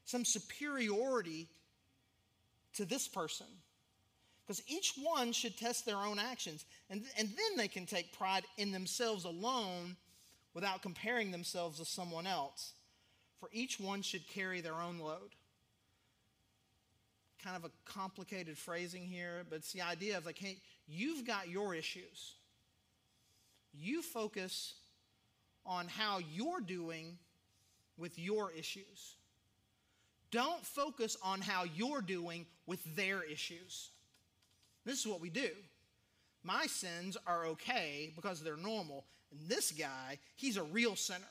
some 0.05 0.25
superiority 0.25 1.49
to 2.75 2.85
this 2.85 3.09
person. 3.09 3.47
Because 4.47 4.63
each 4.69 4.95
one 5.03 5.33
should 5.33 5.57
test 5.57 5.85
their 5.85 5.97
own 5.97 6.19
actions, 6.19 6.65
and, 6.91 7.03
and 7.19 7.29
then 7.29 7.57
they 7.57 7.69
can 7.69 7.87
take 7.87 8.17
pride 8.17 8.45
in 8.57 8.71
themselves 8.71 9.25
alone 9.25 9.97
without 10.55 10.83
comparing 10.83 11.31
themselves 11.31 11.79
to 11.79 11.85
someone 11.85 12.27
else. 12.27 12.73
For 13.39 13.49
each 13.53 13.81
one 13.81 14.03
should 14.03 14.27
carry 14.29 14.61
their 14.61 14.75
own 14.75 14.99
load 14.99 15.35
kind 17.43 17.57
of 17.57 17.65
a 17.65 17.71
complicated 17.91 18.57
phrasing 18.59 19.03
here, 19.03 19.45
but 19.49 19.57
it's 19.57 19.73
the 19.73 19.83
idea 19.83 20.17
of 20.17 20.27
like, 20.27 20.39
hey, 20.39 20.59
you've 20.87 21.27
got 21.27 21.49
your 21.49 21.75
issues. 21.75 22.35
You 23.73 24.03
focus 24.03 24.75
on 25.65 25.89
how 25.89 26.21
you're 26.35 26.61
doing 26.61 27.19
with 27.97 28.19
your 28.19 28.53
issues. 28.53 29.15
Don't 30.31 30.65
focus 30.65 31.17
on 31.23 31.41
how 31.41 31.65
you're 31.65 32.03
doing 32.03 32.47
with 32.67 32.83
their 32.97 33.23
issues. 33.23 33.91
This 34.85 35.01
is 35.01 35.07
what 35.07 35.21
we 35.21 35.31
do. 35.31 35.51
My 36.43 36.67
sins 36.67 37.17
are 37.27 37.47
okay 37.47 38.13
because 38.17 38.43
they're 38.43 38.57
normal. 38.57 39.05
And 39.31 39.49
this 39.49 39.73
guy, 39.73 40.19
he's 40.37 40.57
a 40.57 40.63
real 40.63 40.97
sinner. 40.97 41.25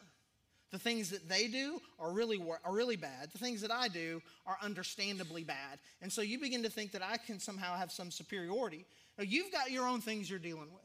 The 0.72 0.80
things 0.80 1.10
that 1.10 1.28
they 1.28 1.48
do 1.48 1.82
are 2.00 2.12
really, 2.12 2.40
are 2.64 2.74
really 2.74 2.96
bad. 2.96 3.32
The 3.32 3.40
things 3.40 3.62
that 3.62 3.72
I 3.72 3.88
do 3.88 4.22
are 4.46 4.58
understandably 4.62 5.44
bad. 5.44 5.80
And 6.02 6.14
so 6.14 6.22
you 6.22 6.40
begin 6.40 6.64
to 6.64 6.70
think 6.70 6.92
that 6.92 7.02
I 7.02 7.18
can 7.18 7.40
somehow 7.40 7.76
have 7.76 7.92
some 7.92 8.12
superiority. 8.12 8.86
Now, 9.18 9.24
you've 9.24 9.52
got 9.52 9.72
your 9.72 9.88
own 9.88 10.00
things 10.00 10.30
you're 10.30 10.38
dealing 10.38 10.72
with. 10.72 10.84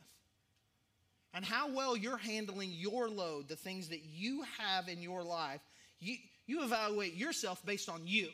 And 1.35 1.44
how 1.44 1.70
well 1.70 1.96
you're 1.96 2.16
handling 2.16 2.70
your 2.72 3.09
load, 3.09 3.48
the 3.48 3.57
things 3.57 3.88
that 3.88 4.05
you 4.05 4.44
have 4.59 4.88
in 4.88 5.03
your 5.03 5.22
life, 5.22 5.61
you, 6.00 6.16
you 6.46 6.62
evaluate 6.62 7.14
yourself 7.14 7.64
based 7.66 7.88
on 7.88 8.03
you. 8.07 8.29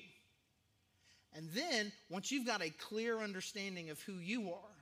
And 1.34 1.48
then, 1.54 1.92
once 2.10 2.30
you've 2.30 2.46
got 2.46 2.62
a 2.62 2.70
clear 2.70 3.20
understanding 3.20 3.90
of 3.90 4.00
who 4.02 4.14
you 4.14 4.50
are 4.50 4.76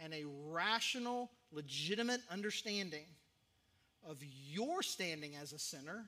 and 0.00 0.12
a 0.12 0.24
rational, 0.50 1.30
legitimate 1.52 2.20
understanding 2.30 3.06
of 4.08 4.18
your 4.50 4.82
standing 4.82 5.36
as 5.40 5.52
a 5.52 5.58
sinner, 5.58 6.04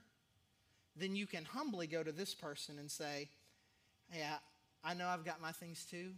then 0.96 1.16
you 1.16 1.27
can 1.27 1.44
humbly 1.44 1.87
go 1.87 2.03
to 2.03 2.12
this 2.12 2.35
person 2.35 2.79
and 2.79 2.90
say, 2.90 3.29
Hey, 4.11 4.22
I, 4.22 4.90
I 4.90 4.94
know 4.94 5.07
I've 5.07 5.24
got 5.24 5.40
my 5.40 5.53
things 5.53 5.85
too, 5.85 6.12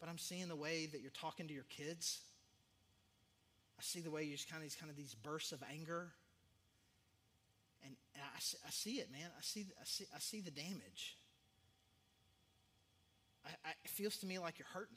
but 0.00 0.08
I'm 0.08 0.18
seeing 0.18 0.48
the 0.48 0.56
way 0.56 0.86
that 0.86 1.00
you're 1.00 1.12
talking 1.12 1.46
to 1.46 1.54
your 1.54 1.66
kids. 1.68 2.20
I 3.78 3.82
see 3.82 4.00
the 4.00 4.10
way 4.10 4.24
you 4.24 4.32
just 4.32 4.50
kind 4.50 4.60
of 4.60 4.64
these 4.64 4.76
kind 4.76 4.90
of 4.90 4.96
these 4.96 5.14
bursts 5.14 5.52
of 5.52 5.62
anger. 5.72 6.08
And, 7.84 7.94
and 8.14 8.22
I, 8.22 8.36
I, 8.36 8.70
see 8.70 8.96
it, 8.96 9.10
man. 9.12 9.30
I 9.36 9.40
see, 9.42 9.66
I 9.80 9.84
see, 9.84 10.04
I 10.14 10.18
see 10.18 10.40
the 10.40 10.50
damage. 10.50 11.16
I, 13.46 13.70
it 13.84 13.90
feels 13.90 14.16
to 14.18 14.26
me 14.26 14.38
like 14.38 14.58
you're 14.58 14.68
hurting. 14.74 14.96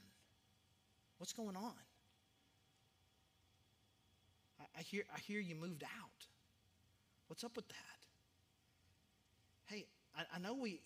What's 1.18 1.32
going 1.32 1.56
on? 1.56 1.74
I 4.78 4.82
hear, 4.82 5.04
I 5.16 5.20
hear 5.20 5.40
you 5.40 5.56
moved 5.56 5.84
out. 5.84 6.28
What's 7.28 7.44
up 7.44 7.56
with 7.56 7.68
that? 7.68 7.76
Hey, 9.66 9.86
I, 10.16 10.24
I 10.36 10.40
know 10.40 10.54
we, 10.54 10.82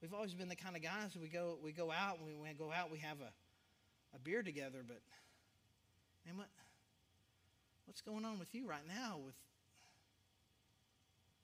we've 0.00 0.14
always 0.14 0.34
been 0.34 0.48
the 0.48 0.56
kind 0.56 0.76
of 0.76 0.82
guys 0.82 1.16
we 1.20 1.28
go, 1.28 1.58
we 1.62 1.72
go 1.72 1.90
out, 1.90 2.18
when 2.22 2.40
we 2.40 2.52
go 2.54 2.72
out, 2.72 2.90
we 2.90 2.98
have 2.98 3.18
a, 3.20 4.16
a 4.16 4.18
beer 4.18 4.42
together, 4.42 4.78
but 4.86 5.00
man, 6.24 6.36
what, 6.36 6.48
what's 7.86 8.00
going 8.00 8.24
on 8.24 8.38
with 8.38 8.54
you 8.54 8.66
right 8.66 8.86
now 8.88 9.18
with, 9.24 9.34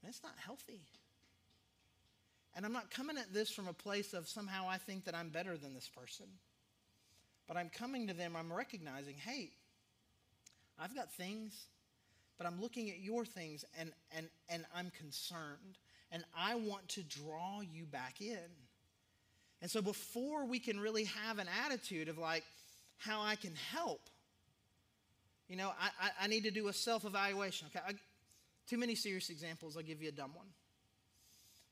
it's 0.08 0.22
not 0.22 0.32
healthy. 0.38 0.80
And 2.56 2.64
I'm 2.64 2.72
not 2.72 2.90
coming 2.90 3.18
at 3.18 3.32
this 3.32 3.50
from 3.50 3.68
a 3.68 3.72
place 3.72 4.12
of 4.12 4.28
somehow 4.28 4.66
I 4.68 4.78
think 4.78 5.04
that 5.04 5.14
I'm 5.14 5.28
better 5.28 5.56
than 5.56 5.74
this 5.74 5.88
person. 5.88 6.26
But 7.46 7.56
I'm 7.56 7.68
coming 7.68 8.06
to 8.06 8.14
them, 8.14 8.34
I'm 8.36 8.52
recognizing, 8.52 9.16
hey, 9.16 9.50
I've 10.80 10.94
got 10.94 11.12
things, 11.12 11.66
but 12.38 12.46
I'm 12.46 12.60
looking 12.60 12.90
at 12.90 13.00
your 13.00 13.24
things 13.24 13.64
and, 13.78 13.92
and, 14.16 14.28
and 14.48 14.64
I'm 14.74 14.90
concerned. 14.98 15.78
And 16.10 16.24
I 16.36 16.54
want 16.56 16.88
to 16.90 17.02
draw 17.02 17.60
you 17.60 17.84
back 17.84 18.20
in. 18.20 18.38
And 19.62 19.70
so 19.70 19.82
before 19.82 20.46
we 20.46 20.58
can 20.58 20.80
really 20.80 21.04
have 21.04 21.38
an 21.38 21.48
attitude 21.64 22.08
of 22.08 22.18
like 22.18 22.44
how 22.96 23.20
I 23.20 23.36
can 23.36 23.52
help, 23.72 24.00
you 25.48 25.56
know, 25.56 25.70
I, 25.80 26.06
I, 26.06 26.24
I 26.24 26.26
need 26.28 26.44
to 26.44 26.50
do 26.50 26.68
a 26.68 26.72
self 26.72 27.04
evaluation. 27.04 27.68
Okay, 27.68 27.84
I, 27.86 27.92
too 28.68 28.78
many 28.78 28.94
serious 28.94 29.30
examples. 29.30 29.76
I'll 29.76 29.82
give 29.82 30.02
you 30.02 30.08
a 30.08 30.12
dumb 30.12 30.32
one. 30.34 30.46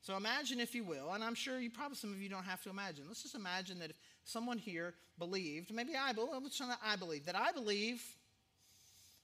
So 0.01 0.15
imagine, 0.15 0.59
if 0.59 0.75
you 0.75 0.83
will, 0.83 1.11
and 1.11 1.23
I'm 1.23 1.35
sure 1.35 1.59
you 1.59 1.69
probably 1.69 1.97
some 1.97 2.11
of 2.11 2.21
you 2.21 2.29
don't 2.29 2.43
have 2.43 2.61
to 2.63 2.69
imagine. 2.69 3.05
Let's 3.07 3.23
just 3.23 3.35
imagine 3.35 3.79
that 3.79 3.89
if 3.89 3.97
someone 4.23 4.57
here 4.57 4.93
believed, 5.17 5.73
maybe 5.73 5.91
I 5.95 6.13
believe, 6.13 6.31
I 6.83 6.95
believe 6.95 7.25
that 7.25 7.35
I 7.35 7.51
believe 7.51 8.01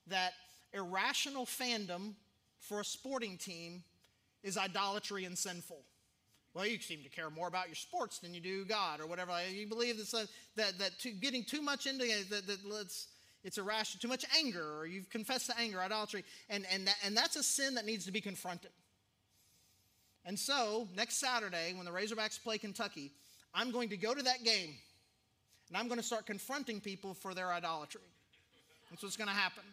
that 0.08 0.34
irrational 0.74 1.46
fandom 1.46 2.14
for 2.60 2.80
a 2.80 2.86
sporting 2.86 3.38
team 3.38 3.84
is 4.44 4.58
idolatry 4.58 5.26
and 5.26 5.38
sinful. 5.38 5.82
Well, 6.54 6.66
you 6.66 6.80
seem 6.80 7.04
to 7.04 7.10
care 7.10 7.30
more 7.30 7.48
about 7.48 7.68
your 7.68 7.76
sports 7.76 8.20
than 8.20 8.34
you 8.34 8.40
do 8.40 8.64
God 8.64 9.02
or 9.02 9.08
whatever. 9.08 9.34
You 9.52 9.68
believe 9.68 9.98
that, 9.98 10.14
uh, 10.18 10.26
that, 10.56 10.80
that 10.80 10.98
too, 11.00 11.12
getting 11.12 11.44
too 11.44 11.62
much 11.62 11.86
into 11.86 12.06
it, 12.06 12.30
that, 12.30 12.48
that 12.48 12.60
it's, 12.82 13.08
it's 13.44 13.58
irrational, 13.58 14.00
too 14.02 14.08
much 14.08 14.24
anger, 14.38 14.78
or 14.78 14.86
you've 14.86 15.10
confessed 15.10 15.48
to 15.48 15.60
anger, 15.60 15.82
idolatry, 15.82 16.24
and, 16.50 16.66
and, 16.72 16.88
that, 16.88 16.96
and 17.04 17.16
that's 17.16 17.36
a 17.36 17.44
sin 17.44 17.76
that 17.76 17.86
needs 17.86 18.06
to 18.06 18.12
be 18.12 18.22
confronted. 18.22 18.72
And 20.26 20.40
so, 20.40 20.88
next 20.96 21.18
Saturday, 21.18 21.74
when 21.76 21.86
the 21.86 21.92
Razorbacks 21.92 22.42
play 22.42 22.58
Kentucky, 22.58 23.12
I'm 23.54 23.72
going 23.72 23.90
to 23.90 23.98
go 23.98 24.14
to 24.14 24.24
that 24.24 24.44
game 24.44 24.76
and 25.68 25.78
I'm 25.78 25.88
going 25.88 26.00
to 26.00 26.06
start 26.06 26.26
confronting 26.26 26.80
people 26.80 27.14
for 27.14 27.34
their 27.34 27.52
idolatry. 27.52 28.02
That's 28.90 29.04
what's 29.04 29.18
going 29.18 29.30
to 29.30 29.36
happen. 29.36 29.64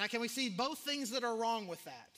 Now, 0.00 0.06
can 0.06 0.22
we 0.22 0.28
see 0.28 0.48
both 0.48 0.78
things 0.78 1.10
that 1.10 1.24
are 1.24 1.36
wrong 1.36 1.66
with 1.66 1.84
that? 1.84 2.08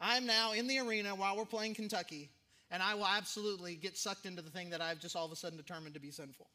I'm 0.00 0.24
now 0.24 0.52
in 0.52 0.66
the 0.66 0.78
arena 0.78 1.14
while 1.14 1.36
we're 1.36 1.44
playing 1.44 1.74
Kentucky, 1.74 2.30
and 2.70 2.82
I 2.82 2.94
will 2.94 3.06
absolutely 3.06 3.74
get 3.74 3.98
sucked 3.98 4.24
into 4.24 4.40
the 4.40 4.48
thing 4.48 4.70
that 4.70 4.80
I've 4.80 4.98
just 4.98 5.14
all 5.14 5.26
of 5.26 5.32
a 5.32 5.36
sudden 5.36 5.58
determined 5.58 5.92
to 5.92 6.00
be 6.00 6.10
sinful. 6.10 6.46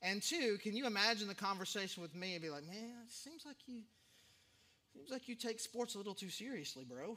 And 0.00 0.22
two, 0.22 0.58
can 0.62 0.76
you 0.76 0.86
imagine 0.86 1.26
the 1.26 1.34
conversation 1.34 2.04
with 2.04 2.14
me 2.14 2.34
and 2.34 2.42
be 2.42 2.50
like, 2.50 2.64
man, 2.68 2.94
it 3.04 3.12
seems 3.12 3.44
like 3.44 3.56
you 3.66 3.80
seems 4.94 5.10
like 5.10 5.26
you 5.26 5.34
take 5.34 5.58
sports 5.58 5.96
a 5.96 5.98
little 5.98 6.14
too 6.14 6.30
seriously, 6.30 6.84
bro. 6.84 7.16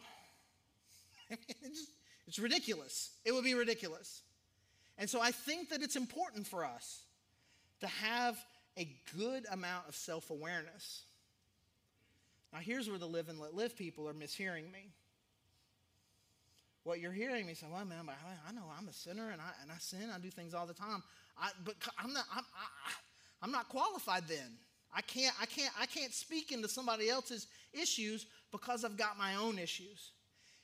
it's, 1.29 1.91
it's 2.25 2.39
ridiculous. 2.39 3.11
It 3.23 3.33
would 3.33 3.43
be 3.43 3.53
ridiculous. 3.53 4.23
And 4.97 5.07
so 5.07 5.21
I 5.21 5.29
think 5.29 5.69
that 5.69 5.83
it's 5.83 5.95
important 5.95 6.47
for 6.47 6.65
us 6.65 7.03
to 7.81 7.87
have 7.87 8.35
a 8.79 8.89
good 9.15 9.45
amount 9.51 9.87
of 9.87 9.95
self 9.95 10.31
awareness. 10.31 11.03
Now, 12.55 12.61
here's 12.61 12.87
where 12.87 12.97
the 12.97 13.05
live 13.05 13.27
and 13.27 13.37
let 13.37 13.53
live 13.53 13.75
people 13.75 14.07
are 14.07 14.13
mishearing 14.13 14.71
me. 14.71 14.87
What 16.85 17.01
you're 17.01 17.11
hearing 17.11 17.45
me 17.45 17.53
say, 17.53 17.65
well, 17.69 17.83
man, 17.83 18.07
I, 18.07 18.51
know 18.53 18.61
I'm 18.79 18.87
a 18.87 18.93
sinner 18.93 19.29
and 19.31 19.41
I, 19.41 19.49
and 19.61 19.69
I 19.69 19.75
sin, 19.77 20.09
I 20.09 20.19
do 20.19 20.29
things 20.29 20.53
all 20.53 20.65
the 20.65 20.73
time. 20.73 21.03
I, 21.37 21.49
but 21.65 21.75
I'm 21.99 22.13
not, 22.13 22.23
I'm, 22.33 22.45
I, 22.55 22.91
I'm 23.41 23.51
not 23.51 23.67
qualified 23.67 24.29
then. 24.29 24.53
I 24.95 25.01
can't, 25.01 25.35
I, 25.41 25.45
can't, 25.47 25.73
I 25.77 25.85
can't 25.85 26.13
speak 26.13 26.53
into 26.53 26.69
somebody 26.69 27.09
else's 27.09 27.47
issues 27.73 28.25
because 28.53 28.85
I've 28.85 28.95
got 28.95 29.17
my 29.17 29.35
own 29.35 29.59
issues. 29.59 30.11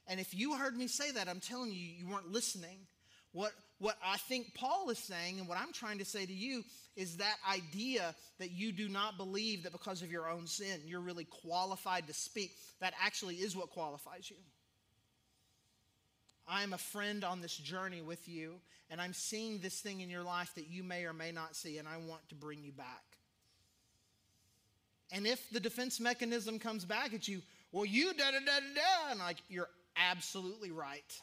And 0.08 0.18
if 0.18 0.34
you 0.34 0.56
heard 0.56 0.78
me 0.78 0.88
say 0.88 1.12
that, 1.12 1.28
I'm 1.28 1.42
telling 1.42 1.74
you, 1.74 1.78
you 1.78 2.08
weren't 2.08 2.32
listening. 2.32 2.88
What, 3.34 3.52
what 3.82 3.98
I 4.06 4.18
think 4.18 4.54
Paul 4.54 4.92
is 4.92 5.00
saying, 5.00 5.40
and 5.40 5.48
what 5.50 5.58
I'm 5.58 5.74
trying 5.74 5.98
to 5.98 6.06
say 6.06 6.24
to 6.24 6.32
you, 6.32 6.64
is 6.96 7.18
that 7.18 7.38
idea 7.50 8.14
that 8.38 8.52
you 8.52 8.72
do 8.72 8.88
not 8.88 9.18
believe 9.18 9.64
that 9.64 9.72
because 9.72 10.04
of 10.04 10.12
your 10.12 10.30
own 10.30 10.46
sin, 10.46 10.82
you're 10.86 11.02
really 11.02 11.26
qualified 11.26 12.06
to 12.06 12.14
speak. 12.14 12.52
That 12.80 12.94
actually 13.04 13.36
is 13.36 13.56
what 13.56 13.72
qualifies 13.72 14.30
you. 14.30 14.38
I'm 16.48 16.74
a 16.74 16.78
friend 16.78 17.24
on 17.24 17.42
this 17.42 17.58
journey 17.58 18.04
with 18.04 18.30
you, 18.30 18.54
and 18.92 19.02
I'm 19.02 19.14
seeing 19.14 19.58
this 19.58 19.80
thing 19.80 20.02
in 20.02 20.12
your 20.12 20.24
life 20.24 20.52
that 20.56 20.70
you 20.70 20.84
may 20.84 21.06
or 21.06 21.14
may 21.14 21.32
not 21.32 21.56
see, 21.56 21.80
and 21.80 21.88
I 21.88 21.98
want 21.98 22.30
to 22.30 22.36
bring 22.36 22.64
you 22.64 22.74
back. 22.74 23.04
And 25.12 25.26
if 25.26 25.50
the 25.50 25.60
defense 25.60 26.00
mechanism 26.00 26.60
comes 26.60 26.86
back 26.86 27.16
at 27.16 27.28
you, 27.28 27.42
well, 27.72 27.86
you 27.86 28.14
da 28.14 28.30
da 28.30 28.40
da 28.40 28.46
da 28.46 28.76
da, 28.76 29.12
and 29.12 29.20
like, 29.20 29.38
you're 29.50 29.70
absolutely 29.98 30.70
right. 30.70 31.20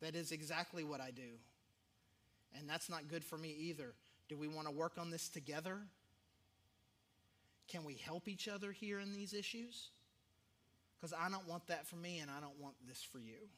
That 0.00 0.14
is 0.14 0.32
exactly 0.32 0.84
what 0.84 1.00
I 1.00 1.10
do. 1.10 1.38
And 2.58 2.68
that's 2.68 2.88
not 2.88 3.08
good 3.08 3.24
for 3.24 3.36
me 3.36 3.54
either. 3.58 3.92
Do 4.28 4.36
we 4.36 4.48
want 4.48 4.66
to 4.66 4.72
work 4.72 4.92
on 4.98 5.10
this 5.10 5.28
together? 5.28 5.78
Can 7.68 7.84
we 7.84 7.94
help 7.94 8.28
each 8.28 8.48
other 8.48 8.72
here 8.72 8.98
in 8.98 9.12
these 9.12 9.32
issues? 9.32 9.88
Because 10.96 11.12
I 11.12 11.28
don't 11.30 11.46
want 11.48 11.66
that 11.68 11.86
for 11.86 11.96
me 11.96 12.18
and 12.18 12.30
I 12.30 12.40
don't 12.40 12.58
want 12.60 12.74
this 12.86 13.02
for 13.02 13.18
you. 13.18 13.48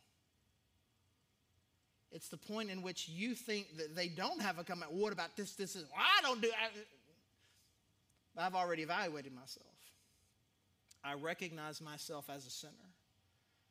It's 2.11 2.29
the 2.29 2.37
point 2.37 2.71
in 2.71 2.83
which 2.83 3.09
you 3.09 3.35
think 3.35 3.79
that 3.79 3.97
they 3.97 4.09
don't 4.09 4.43
have 4.43 4.59
a 4.59 4.65
comment. 4.65 4.93
What 4.93 5.13
about 5.13 5.35
this, 5.37 5.55
this, 5.55 5.75
is? 5.75 5.85
Well, 5.85 6.03
I 6.03 6.23
don't 6.23 6.43
do 6.43 6.51
I've 8.37 8.55
already 8.55 8.83
evaluated 8.83 9.35
myself. 9.35 9.67
I 11.05 11.15
recognize 11.15 11.81
myself 11.81 12.31
as 12.31 12.47
a 12.47 12.51
sinner. 12.51 12.73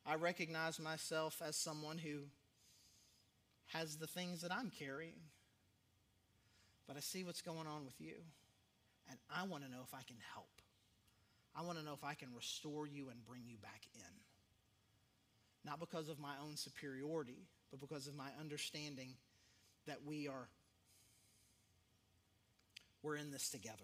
I 0.06 0.16
recognize 0.16 0.78
myself 0.78 1.40
as 1.44 1.56
someone 1.56 1.98
who 1.98 2.18
has 3.72 3.96
the 3.96 4.06
things 4.06 4.42
that 4.42 4.52
I'm 4.52 4.70
carrying. 4.70 5.20
But 6.86 6.96
I 6.96 7.00
see 7.00 7.24
what's 7.24 7.42
going 7.42 7.66
on 7.66 7.84
with 7.84 8.00
you. 8.00 8.14
And 9.08 9.18
I 9.34 9.44
want 9.46 9.64
to 9.64 9.70
know 9.70 9.80
if 9.84 9.94
I 9.94 10.02
can 10.02 10.16
help. 10.34 10.48
I 11.54 11.62
want 11.62 11.78
to 11.78 11.84
know 11.84 11.92
if 11.92 12.04
I 12.04 12.14
can 12.14 12.28
restore 12.34 12.86
you 12.86 13.08
and 13.10 13.24
bring 13.26 13.42
you 13.46 13.56
back 13.58 13.82
in. 13.94 14.14
Not 15.64 15.80
because 15.80 16.08
of 16.08 16.18
my 16.18 16.34
own 16.44 16.56
superiority, 16.56 17.46
but 17.70 17.80
because 17.80 18.06
of 18.06 18.14
my 18.14 18.28
understanding 18.40 19.14
that 19.86 19.98
we 20.06 20.28
are 20.28 20.48
we're 23.02 23.16
in 23.16 23.32
this 23.32 23.50
together. 23.50 23.76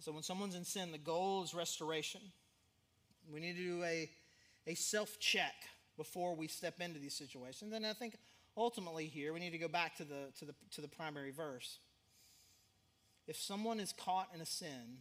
So 0.00 0.12
when 0.12 0.22
someone's 0.22 0.54
in 0.54 0.64
sin, 0.64 0.92
the 0.92 0.98
goal 0.98 1.42
is 1.42 1.54
restoration. 1.54 2.20
We 3.32 3.40
need 3.40 3.56
to 3.56 3.62
do 3.62 3.82
a, 3.84 4.10
a 4.66 4.74
self 4.74 5.18
check 5.20 5.54
before 5.96 6.34
we 6.34 6.48
step 6.48 6.80
into 6.80 6.98
these 6.98 7.14
situations. 7.14 7.72
And 7.72 7.86
I 7.86 7.92
think 7.92 8.16
ultimately 8.56 9.06
here 9.06 9.32
we 9.32 9.40
need 9.40 9.50
to 9.50 9.58
go 9.58 9.68
back 9.68 9.96
to 9.96 10.04
the, 10.04 10.32
to 10.38 10.44
the, 10.44 10.54
to 10.72 10.80
the 10.80 10.88
primary 10.88 11.30
verse. 11.30 11.78
If 13.26 13.36
someone 13.36 13.80
is 13.80 13.92
caught 13.92 14.28
in 14.34 14.40
a 14.40 14.46
sin, 14.46 14.98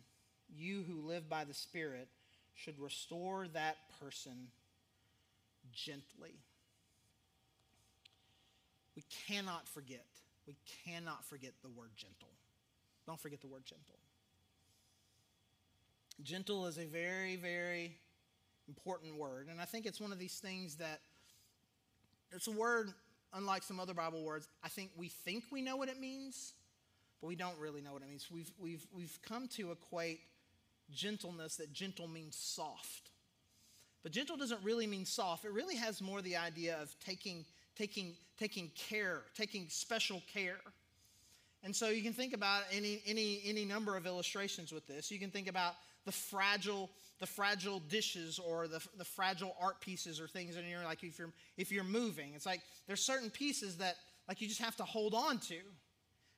you 0.54 0.84
who 0.88 1.08
live 1.08 1.30
by 1.30 1.44
the 1.44 1.54
Spirit 1.54 2.08
should 2.54 2.80
restore 2.80 3.48
that 3.50 3.78
person 4.00 4.48
gently. 5.74 6.36
We 8.96 9.04
cannot 9.28 9.68
forget, 9.68 10.06
we 10.46 10.56
cannot 10.86 11.26
forget 11.26 11.54
the 11.64 11.70
word 11.70 11.92
gentle. 11.96 12.30
Don't 13.08 13.20
forget 13.20 13.42
the 13.42 13.48
word 13.48 13.66
gentle. 13.66 13.98
Gentle 16.22 16.68
is 16.68 16.78
a 16.78 16.86
very, 16.86 17.36
very 17.36 17.98
important 18.72 19.18
word. 19.18 19.48
And 19.52 19.60
I 19.60 19.66
think 19.66 19.86
it's 19.86 20.00
one 20.00 20.14
of 20.14 20.20
these 20.20 20.40
things 20.40 20.76
that 20.76 21.02
it's 22.32 22.48
a 22.48 22.52
word, 22.52 22.94
unlike 23.34 23.64
some 23.64 23.82
other 23.82 23.94
Bible 23.94 24.24
words, 24.24 24.48
I 24.64 24.70
think 24.70 24.92
we 24.96 25.10
think 25.10 25.44
we 25.52 25.62
know 25.62 25.76
what 25.76 25.90
it 25.90 26.00
means, 26.00 26.54
but 27.20 27.28
we 27.28 27.36
don't 27.36 27.58
really 27.60 27.82
know 27.82 27.92
what 27.92 28.02
it 28.02 28.08
means. 28.08 28.28
We've, 28.32 28.50
we've, 28.58 28.88
we've 28.96 29.20
come 29.28 29.50
to 29.58 29.72
equate 29.72 30.22
gentleness 30.94 31.58
that 31.58 31.74
gentle 31.74 32.08
means 32.08 32.38
soft. 32.38 33.10
But 34.04 34.14
gentle 34.14 34.38
doesn't 34.38 34.64
really 34.64 34.88
mean 34.88 35.06
soft. 35.06 35.44
It 35.44 35.52
really 35.52 35.76
has 35.76 36.02
more 36.02 36.22
the 36.22 36.38
idea 36.38 36.78
of 36.82 36.96
taking, 37.06 37.44
taking, 37.78 38.14
taking 38.40 38.72
care, 38.76 39.24
taking 39.36 39.68
special 39.68 40.24
care. 40.34 40.62
And 41.64 41.76
so 41.76 41.90
you 41.90 42.02
can 42.02 42.14
think 42.14 42.34
about 42.34 42.64
any, 42.72 43.02
any, 43.06 43.42
any 43.46 43.66
number 43.66 43.98
of 43.98 44.08
illustrations 44.08 44.72
with 44.72 44.88
this. 44.88 45.12
You 45.12 45.20
can 45.20 45.30
think 45.30 45.50
about 45.50 45.74
the 46.06 46.12
fragile 46.12 46.90
the 47.22 47.28
fragile 47.28 47.80
dishes 47.88 48.40
or 48.40 48.68
the, 48.68 48.84
the 48.98 49.06
fragile 49.06 49.56
art 49.62 49.80
pieces 49.80 50.20
or 50.20 50.28
things 50.28 50.58
in 50.58 50.66
here 50.66 50.80
like 50.84 51.04
if 51.04 51.20
you're 51.20 51.32
if 51.56 51.72
you're 51.72 51.84
moving. 51.84 52.34
It's 52.36 52.48
like 52.48 52.62
there's 52.88 53.02
certain 53.02 53.30
pieces 53.30 53.78
that 53.78 53.96
like 54.28 54.42
you 54.42 54.48
just 54.48 54.62
have 54.62 54.76
to 54.78 54.84
hold 54.84 55.14
on 55.14 55.38
to. 55.40 55.58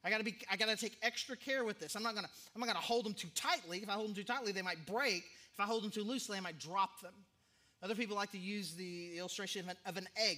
I 0.03 0.09
gotta 0.09 0.25
be 0.25 0.35
i 0.51 0.57
gotta 0.57 0.75
take 0.75 0.97
extra 1.01 1.37
care 1.37 1.63
with 1.63 1.79
this. 1.79 1.95
I'm 1.95 2.03
not 2.03 2.15
gonna 2.15 2.27
i'm 2.53 2.59
not 2.59 2.67
gonna 2.67 2.79
hold 2.79 3.05
them 3.05 3.13
too 3.13 3.29
tightly. 3.33 3.79
If 3.79 3.89
i 3.89 3.93
hold 3.93 4.09
them 4.09 4.15
too 4.15 4.25
tightly 4.25 4.51
they 4.51 4.61
might 4.61 4.85
break. 4.85 5.23
If 5.53 5.59
i 5.59 5.63
hold 5.63 5.83
them 5.83 5.91
too 5.91 6.03
loosely 6.03 6.37
i 6.37 6.41
might 6.41 6.59
drop 6.59 7.01
them. 7.01 7.13
Other 7.81 7.95
people 7.95 8.17
like 8.17 8.31
to 8.31 8.37
use 8.37 8.75
the 8.75 9.17
illustration 9.17 9.61
of 9.61 9.69
an, 9.69 9.77
of 9.85 9.97
an 9.97 10.07
egg. 10.17 10.37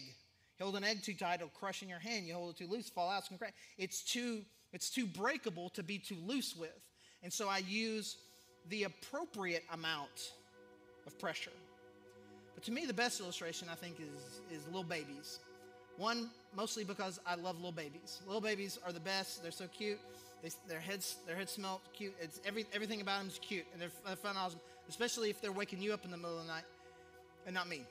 You 0.59 0.65
hold 0.65 0.75
an 0.75 0.83
egg 0.83 1.01
too 1.01 1.15
tight 1.15 1.35
it'll 1.35 1.49
crush 1.49 1.81
in 1.81 1.89
your 1.89 1.99
hand. 1.99 2.27
You 2.27 2.35
hold 2.35 2.51
it 2.51 2.57
too 2.57 2.67
loose 2.71 2.87
fall 2.87 3.09
out 3.09 3.19
it's 3.19 3.29
gonna 3.29 3.39
crack 3.39 3.55
it's 3.79 4.03
too 4.03 4.41
it's 4.73 4.91
too 4.91 5.07
breakable 5.07 5.69
to 5.69 5.81
be 5.81 5.97
too 5.97 6.17
loose 6.23 6.55
with. 6.55 6.69
And 7.23 7.33
so 7.33 7.49
i 7.49 7.57
use 7.57 8.17
the 8.69 8.83
appropriate 8.83 9.63
amount 9.71 10.33
of 11.05 11.17
pressure. 11.19 11.51
But 12.55 12.63
to 12.65 12.71
me, 12.71 12.85
the 12.85 12.93
best 12.93 13.19
illustration, 13.19 13.67
I 13.71 13.75
think, 13.75 13.97
is, 13.99 14.57
is 14.57 14.65
little 14.67 14.83
babies. 14.83 15.39
One, 15.97 16.29
mostly 16.55 16.83
because 16.83 17.19
I 17.25 17.35
love 17.35 17.57
little 17.57 17.71
babies. 17.71 18.21
Little 18.25 18.41
babies 18.41 18.79
are 18.85 18.91
the 18.91 18.99
best. 18.99 19.41
They're 19.43 19.51
so 19.51 19.67
cute. 19.67 19.99
They, 20.41 20.49
their 20.67 20.79
heads, 20.79 21.15
their 21.27 21.35
heads 21.35 21.51
smell 21.51 21.81
cute. 21.93 22.13
It's 22.19 22.41
every, 22.45 22.65
everything 22.73 23.01
about 23.01 23.19
them 23.19 23.27
is 23.27 23.39
cute, 23.39 23.65
and 23.73 23.81
they're, 23.81 24.15
fun, 24.15 24.35
awesome. 24.37 24.59
Especially 24.89 25.29
if 25.29 25.41
they're 25.41 25.51
waking 25.51 25.81
you 25.81 25.93
up 25.93 26.05
in 26.05 26.11
the 26.11 26.17
middle 26.17 26.37
of 26.37 26.45
the 26.45 26.51
night, 26.51 26.65
and 27.45 27.53
not 27.53 27.67
me. 27.67 27.83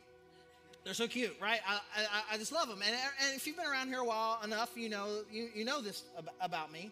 They're 0.85 0.95
so 0.95 1.09
cute, 1.09 1.35
right? 1.41 1.61
I, 1.67 1.81
I, 1.97 2.35
I 2.35 2.39
just 2.39 2.53
love 2.53 2.69
them. 2.69 2.81
And, 2.85 2.95
and 2.95 3.35
if 3.35 3.47
you've 3.47 3.57
been 3.57 3.67
around 3.67 3.89
here 3.89 4.01
a 4.01 4.05
while 4.05 4.39
enough, 4.45 4.71
you 4.77 4.91
know 4.91 5.21
you, 5.33 5.49
you 5.55 5.65
know 5.65 5.81
this 5.81 6.03
about 6.41 6.71
me. 6.71 6.91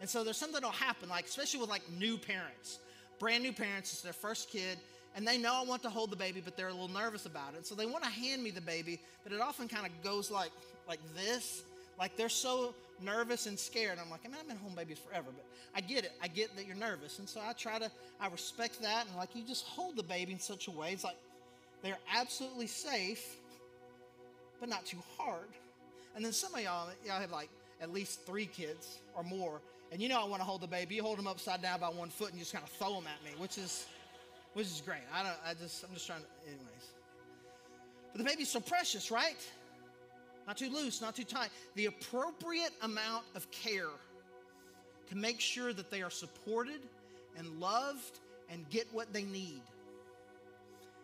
And 0.00 0.08
so 0.08 0.24
there's 0.24 0.38
something 0.38 0.54
that'll 0.54 0.70
happen, 0.70 1.08
like 1.10 1.26
especially 1.26 1.60
with 1.60 1.68
like 1.68 1.82
new 1.98 2.16
parents 2.16 2.78
brand 3.24 3.42
new 3.42 3.54
parents, 3.54 3.90
it's 3.90 4.02
their 4.02 4.12
first 4.12 4.50
kid, 4.50 4.76
and 5.16 5.26
they 5.26 5.38
know 5.38 5.54
I 5.54 5.64
want 5.64 5.82
to 5.84 5.88
hold 5.88 6.10
the 6.10 6.16
baby, 6.16 6.42
but 6.44 6.58
they're 6.58 6.68
a 6.68 6.72
little 6.72 6.88
nervous 6.88 7.24
about 7.24 7.54
it. 7.54 7.66
So 7.66 7.74
they 7.74 7.86
want 7.86 8.04
to 8.04 8.10
hand 8.10 8.42
me 8.42 8.50
the 8.50 8.60
baby, 8.60 9.00
but 9.22 9.32
it 9.32 9.40
often 9.40 9.66
kind 9.66 9.86
of 9.86 9.92
goes 10.04 10.30
like 10.30 10.50
like 10.86 11.00
this. 11.16 11.62
Like 11.98 12.18
they're 12.18 12.28
so 12.28 12.74
nervous 13.00 13.46
and 13.46 13.58
scared. 13.58 13.98
I'm 13.98 14.10
like, 14.10 14.20
I 14.26 14.28
mean, 14.28 14.36
I've 14.38 14.46
been 14.46 14.58
home 14.58 14.74
babies 14.74 14.98
forever, 14.98 15.28
but 15.34 15.46
I 15.74 15.80
get 15.80 16.04
it. 16.04 16.12
I 16.22 16.28
get 16.28 16.54
that 16.56 16.66
you're 16.66 16.76
nervous. 16.76 17.18
And 17.18 17.26
so 17.26 17.40
I 17.42 17.54
try 17.54 17.78
to, 17.78 17.90
I 18.20 18.28
respect 18.28 18.82
that. 18.82 19.06
And 19.06 19.16
like, 19.16 19.34
you 19.34 19.42
just 19.42 19.64
hold 19.64 19.96
the 19.96 20.02
baby 20.02 20.34
in 20.34 20.38
such 20.38 20.68
a 20.68 20.70
way. 20.70 20.92
It's 20.92 21.04
like 21.04 21.16
they're 21.82 21.96
absolutely 22.14 22.66
safe, 22.66 23.36
but 24.60 24.68
not 24.68 24.84
too 24.84 24.98
hard. 25.16 25.48
And 26.14 26.22
then 26.22 26.32
some 26.32 26.54
of 26.54 26.60
y'all, 26.60 26.90
y'all 27.06 27.22
have 27.22 27.32
like 27.32 27.48
at 27.80 27.90
least 27.90 28.26
three 28.26 28.46
kids 28.46 28.98
or 29.16 29.22
more. 29.22 29.62
And 29.94 30.02
you 30.02 30.08
know 30.08 30.20
I 30.20 30.24
want 30.24 30.40
to 30.40 30.44
hold 30.44 30.60
the 30.60 30.66
baby. 30.66 30.96
You 30.96 31.04
hold 31.04 31.18
them 31.18 31.28
upside 31.28 31.62
down 31.62 31.78
by 31.78 31.86
one 31.86 32.08
foot 32.08 32.30
and 32.30 32.36
you 32.36 32.40
just 32.40 32.52
kind 32.52 32.64
of 32.64 32.70
throw 32.70 32.94
them 32.94 33.04
at 33.06 33.24
me, 33.24 33.30
which 33.40 33.58
is 33.58 33.86
which 34.54 34.66
is 34.66 34.82
great. 34.84 35.02
I 35.14 35.22
don't 35.22 35.36
I 35.46 35.54
just 35.54 35.84
I'm 35.84 35.94
just 35.94 36.04
trying 36.04 36.18
to 36.18 36.26
anyways. 36.48 36.88
But 38.10 38.18
the 38.18 38.24
baby's 38.24 38.50
so 38.50 38.58
precious, 38.58 39.12
right? 39.12 39.38
Not 40.48 40.56
too 40.56 40.68
loose, 40.68 41.00
not 41.00 41.14
too 41.14 41.22
tight. 41.22 41.50
The 41.76 41.86
appropriate 41.86 42.72
amount 42.82 43.22
of 43.36 43.48
care 43.52 43.86
to 45.10 45.16
make 45.16 45.38
sure 45.38 45.72
that 45.72 45.92
they 45.92 46.02
are 46.02 46.10
supported 46.10 46.80
and 47.38 47.60
loved 47.60 48.18
and 48.50 48.68
get 48.70 48.88
what 48.92 49.12
they 49.12 49.22
need. 49.22 49.62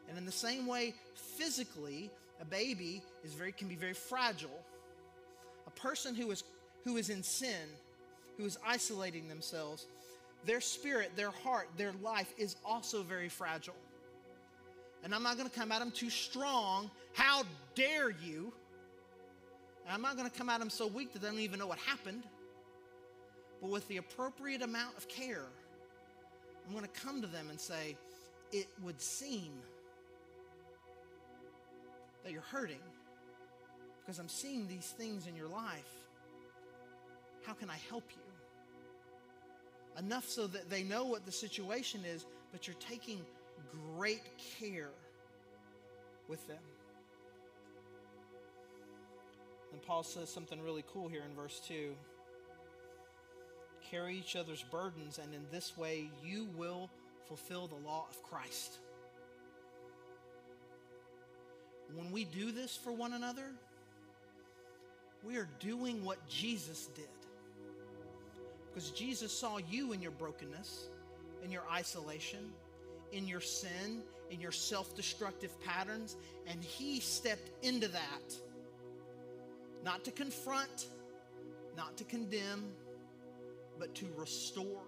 And 0.08 0.18
in 0.18 0.26
the 0.26 0.32
same 0.32 0.66
way, 0.66 0.94
physically, 1.14 2.10
a 2.40 2.44
baby 2.44 3.02
is 3.22 3.34
very 3.34 3.52
can 3.52 3.68
be 3.68 3.76
very 3.76 3.94
fragile. 3.94 4.64
A 5.68 5.70
person 5.78 6.16
who 6.16 6.28
is 6.32 6.42
who 6.84 6.96
is 6.96 7.08
in 7.08 7.22
sin 7.22 7.68
who 8.40 8.46
is 8.46 8.58
isolating 8.66 9.28
themselves, 9.28 9.86
their 10.46 10.60
spirit, 10.60 11.12
their 11.14 11.30
heart, 11.30 11.68
their 11.76 11.92
life 12.02 12.32
is 12.38 12.56
also 12.64 13.02
very 13.02 13.28
fragile. 13.28 13.74
And 15.04 15.14
I'm 15.14 15.22
not 15.22 15.36
going 15.36 15.48
to 15.48 15.54
come 15.54 15.70
at 15.72 15.80
them 15.80 15.90
too 15.90 16.10
strong. 16.10 16.90
How 17.14 17.42
dare 17.74 18.10
you? 18.10 18.52
And 19.84 19.94
I'm 19.94 20.02
not 20.02 20.16
going 20.16 20.28
to 20.28 20.36
come 20.36 20.48
at 20.48 20.60
them 20.60 20.70
so 20.70 20.86
weak 20.86 21.12
that 21.12 21.22
they 21.22 21.28
don't 21.28 21.38
even 21.38 21.58
know 21.58 21.66
what 21.66 21.78
happened. 21.78 22.22
But 23.60 23.70
with 23.70 23.86
the 23.88 23.98
appropriate 23.98 24.62
amount 24.62 24.96
of 24.96 25.06
care, 25.08 25.44
I'm 26.66 26.72
going 26.72 26.84
to 26.84 27.00
come 27.00 27.20
to 27.20 27.26
them 27.26 27.48
and 27.50 27.60
say, 27.60 27.96
It 28.52 28.68
would 28.82 29.00
seem 29.00 29.52
that 32.24 32.32
you're 32.32 32.42
hurting 32.42 32.80
because 34.00 34.18
I'm 34.18 34.28
seeing 34.28 34.66
these 34.66 34.94
things 34.96 35.26
in 35.26 35.36
your 35.36 35.48
life. 35.48 36.00
How 37.46 37.52
can 37.54 37.70
I 37.70 37.76
help 37.88 38.04
you? 38.10 38.29
Enough 40.00 40.28
so 40.28 40.46
that 40.48 40.68
they 40.68 40.82
know 40.82 41.04
what 41.04 41.24
the 41.26 41.32
situation 41.32 42.00
is, 42.04 42.24
but 42.52 42.66
you're 42.66 42.76
taking 42.80 43.20
great 43.96 44.22
care 44.58 44.90
with 46.26 46.44
them. 46.48 46.58
And 49.72 49.82
Paul 49.82 50.02
says 50.02 50.28
something 50.28 50.60
really 50.62 50.84
cool 50.92 51.08
here 51.08 51.22
in 51.28 51.34
verse 51.36 51.60
2 51.68 51.94
carry 53.90 54.16
each 54.16 54.36
other's 54.36 54.62
burdens, 54.70 55.18
and 55.18 55.34
in 55.34 55.40
this 55.50 55.76
way 55.76 56.10
you 56.24 56.48
will 56.56 56.88
fulfill 57.26 57.66
the 57.66 57.86
law 57.86 58.06
of 58.08 58.22
Christ. 58.22 58.78
When 61.94 62.12
we 62.12 62.24
do 62.24 62.52
this 62.52 62.76
for 62.76 62.92
one 62.92 63.14
another, 63.14 63.46
we 65.24 65.36
are 65.36 65.48
doing 65.58 66.04
what 66.04 66.18
Jesus 66.28 66.86
did. 66.94 67.08
Because 68.72 68.90
Jesus 68.90 69.32
saw 69.32 69.58
you 69.58 69.92
in 69.92 70.00
your 70.00 70.12
brokenness, 70.12 70.88
in 71.44 71.50
your 71.50 71.64
isolation, 71.72 72.50
in 73.12 73.26
your 73.26 73.40
sin, 73.40 74.02
in 74.30 74.40
your 74.40 74.52
self 74.52 74.94
destructive 74.94 75.58
patterns, 75.60 76.16
and 76.46 76.62
He 76.62 77.00
stepped 77.00 77.50
into 77.64 77.88
that. 77.88 78.34
Not 79.84 80.04
to 80.04 80.10
confront, 80.10 80.86
not 81.76 81.96
to 81.96 82.04
condemn, 82.04 82.64
but 83.78 83.94
to 83.96 84.06
restore, 84.16 84.84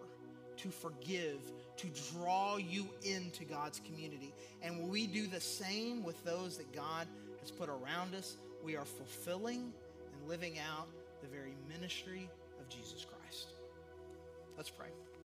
to 0.58 0.68
forgive, 0.68 1.40
to 1.78 1.88
draw 2.12 2.58
you 2.58 2.86
into 3.02 3.44
God's 3.44 3.80
community. 3.80 4.32
And 4.62 4.78
when 4.78 4.88
we 4.90 5.06
do 5.06 5.26
the 5.26 5.40
same 5.40 6.04
with 6.04 6.22
those 6.24 6.58
that 6.58 6.72
God 6.72 7.06
has 7.40 7.50
put 7.50 7.68
around 7.68 8.14
us, 8.14 8.36
we 8.62 8.76
are 8.76 8.84
fulfilling 8.84 9.72
and 10.12 10.28
living 10.28 10.58
out 10.58 10.86
the 11.22 11.28
very 11.28 11.54
ministry 11.68 12.28
of 12.60 12.68
Jesus 12.68 13.04
Christ. 13.04 13.11
Let's 14.56 14.70
pray. 14.70 15.11